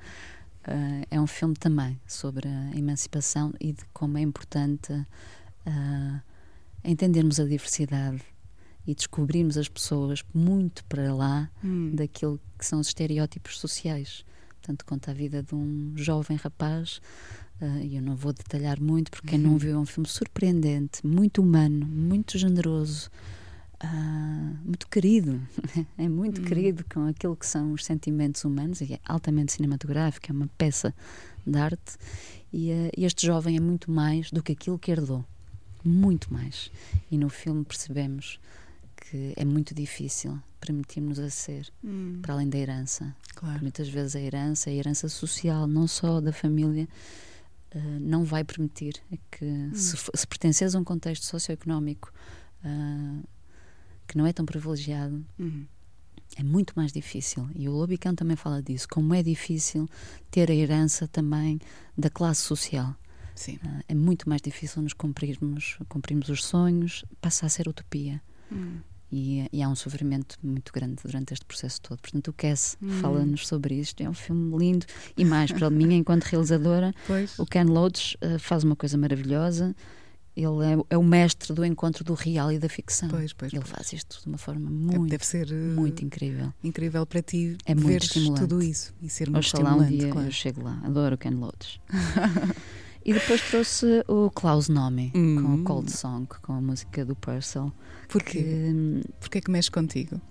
[0.64, 4.94] Ah, é um filme também sobre a emancipação e de como é importante
[5.66, 6.22] ah,
[6.84, 8.22] entendermos a diversidade
[8.86, 11.92] e descobrirmos as pessoas muito para lá Hum.
[11.96, 14.24] daquilo que são os estereótipos sociais.
[14.62, 17.02] Portanto, conta a vida de um jovem rapaz,
[17.62, 21.06] ah, e eu não vou detalhar muito, porque quem não viu é um filme surpreendente,
[21.06, 23.10] muito humano, muito generoso,
[23.80, 25.40] ah, muito querido.
[25.98, 30.34] é muito querido com aquilo que são os sentimentos humanos, e é altamente cinematográfico, é
[30.34, 30.94] uma peça
[31.46, 31.98] de arte.
[32.52, 35.24] E ah, este jovem é muito mais do que aquilo que herdou.
[35.84, 36.72] Muito mais.
[37.12, 38.40] E no filme percebemos
[38.96, 43.16] que é muito difícil permitirmos a ser Hum, para além da herança.
[43.36, 43.62] claro.
[43.62, 46.90] Muitas vezes a herança, a herança social, não só da família,
[47.72, 48.96] eh, não vai permitir
[49.32, 52.12] que, se, f- se pertences a um contexto socioeconómico
[52.66, 53.20] ah,
[54.08, 55.66] que não é tão privilegiado, Hum.
[56.38, 57.48] é muito mais difícil.
[57.56, 59.88] E o Lobicão também fala disso, como é difícil
[60.32, 61.60] ter a herança também
[61.98, 62.96] da classe social.
[63.64, 68.22] Ah, é muito mais difícil nos cumprirmos, cumprirmos os sonhos, passa a ser utopia.
[68.52, 68.78] Hum.
[69.12, 72.00] E, e há um sofrimento muito grande durante este processo todo.
[72.00, 72.90] Portanto, o Cass Hum.
[73.00, 74.02] fala-nos sobre isto.
[74.02, 74.86] É um filme lindo
[75.16, 77.38] e mais para mim, enquanto realizadora, Pois.
[77.40, 79.74] o Ken Loach eh, faz uma coisa maravilhosa.
[80.40, 83.10] Ele é, é o mestre do encontro do real e da ficção.
[83.10, 83.72] Pois, pois, Ele pois.
[83.72, 86.54] faz isto de uma forma É, muito, Deve ser eh, muito incrível.
[86.64, 88.42] incrível para ti É muito estimulante.
[88.42, 90.28] tudo isso e ser muito Oxalá um estimulante, dia claro.
[90.28, 90.80] eu chego lá.
[90.84, 91.82] Adoro Ken Loach.
[93.04, 95.62] e depois trouxe o Klaus Nomi com Hum.
[95.62, 97.72] o Cold Song, com a música do Purcell.
[98.08, 98.44] Porquê?
[98.44, 100.22] Que, Porquê é que mexe contigo?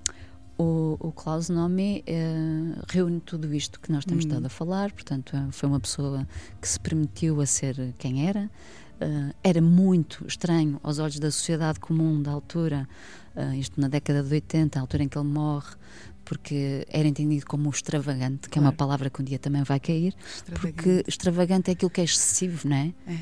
[0.59, 4.29] O, o Klaus Nomi eh, reúne tudo isto que nós temos Hum.
[4.29, 6.27] estado a falar, portanto, eh, foi uma pessoa
[6.63, 8.49] que se permitiu a ser quem era.
[9.01, 12.89] Eh, era muito estranho aos olhos da sociedade comum da altura,
[13.35, 15.75] eh, isto na década de 80, a altura em que ele morre,
[16.25, 18.77] porque era entendido como extravagante, que é uma Claro.
[18.79, 20.15] palavra que um dia também vai cair,
[20.61, 22.95] porque extravagante é aquilo que é excessivo, não é?
[23.07, 23.19] É.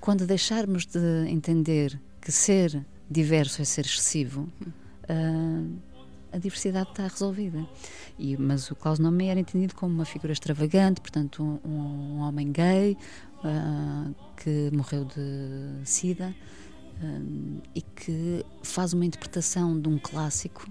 [0.00, 0.98] Quando deixarmos de
[1.28, 4.48] entender que ser diverso é ser excessivo,
[5.08, 5.64] ah,
[6.32, 7.64] a diversidade está resolvida.
[8.18, 12.50] E, mas o Klaus Nomi era entendido como uma figura extravagante, portanto, um, um homem
[12.50, 12.96] gay
[13.44, 14.10] ah,
[14.42, 16.34] que morreu de SIDA
[17.02, 17.20] ah,
[17.74, 20.66] e que faz uma interpretação de um clássico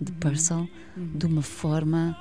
[0.00, 1.12] de Purcell Uhum.
[1.18, 2.16] de uma forma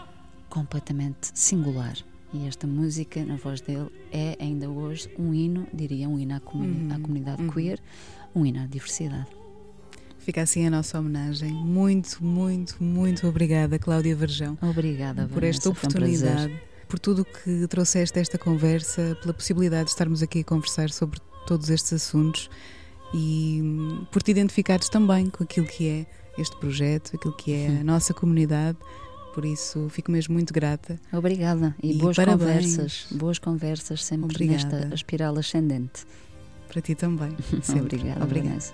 [0.50, 1.96] completamente singular.
[2.34, 6.40] E esta música, na voz dele, é ainda hoje um hino, diria, um hino à,
[6.40, 7.50] comuni- Uhum, à comunidade uhum.
[7.50, 7.80] queer,
[8.36, 9.28] um hino à diversidade.
[10.20, 11.52] Fica assim a nossa homenagem.
[11.52, 16.30] Muito, muito, muito obrigada, Cláudia Verjão, Obrigada, por esta Vanessa, um prazer.
[16.30, 21.20] oportunidade, por tudo que trouxeste esta conversa, pela possibilidade de estarmos aqui a conversar sobre
[21.46, 22.50] todos estes assuntos
[23.14, 26.06] e hum, por te identificares também com aquilo que é
[26.42, 28.78] este projeto, aquilo que é a nossa comunidade.
[29.34, 31.00] Por isso, fico mesmo muito grata.
[31.14, 32.76] Obrigada e, E boas parabéns.
[32.76, 34.80] conversas, boas conversas sempre Obrigada.
[34.80, 36.06] nesta espiral ascendente.
[36.68, 37.36] Para ti também.
[37.64, 37.98] Sempre.
[37.98, 38.50] Obrigada, Obrigada.
[38.50, 38.74] Vanessa.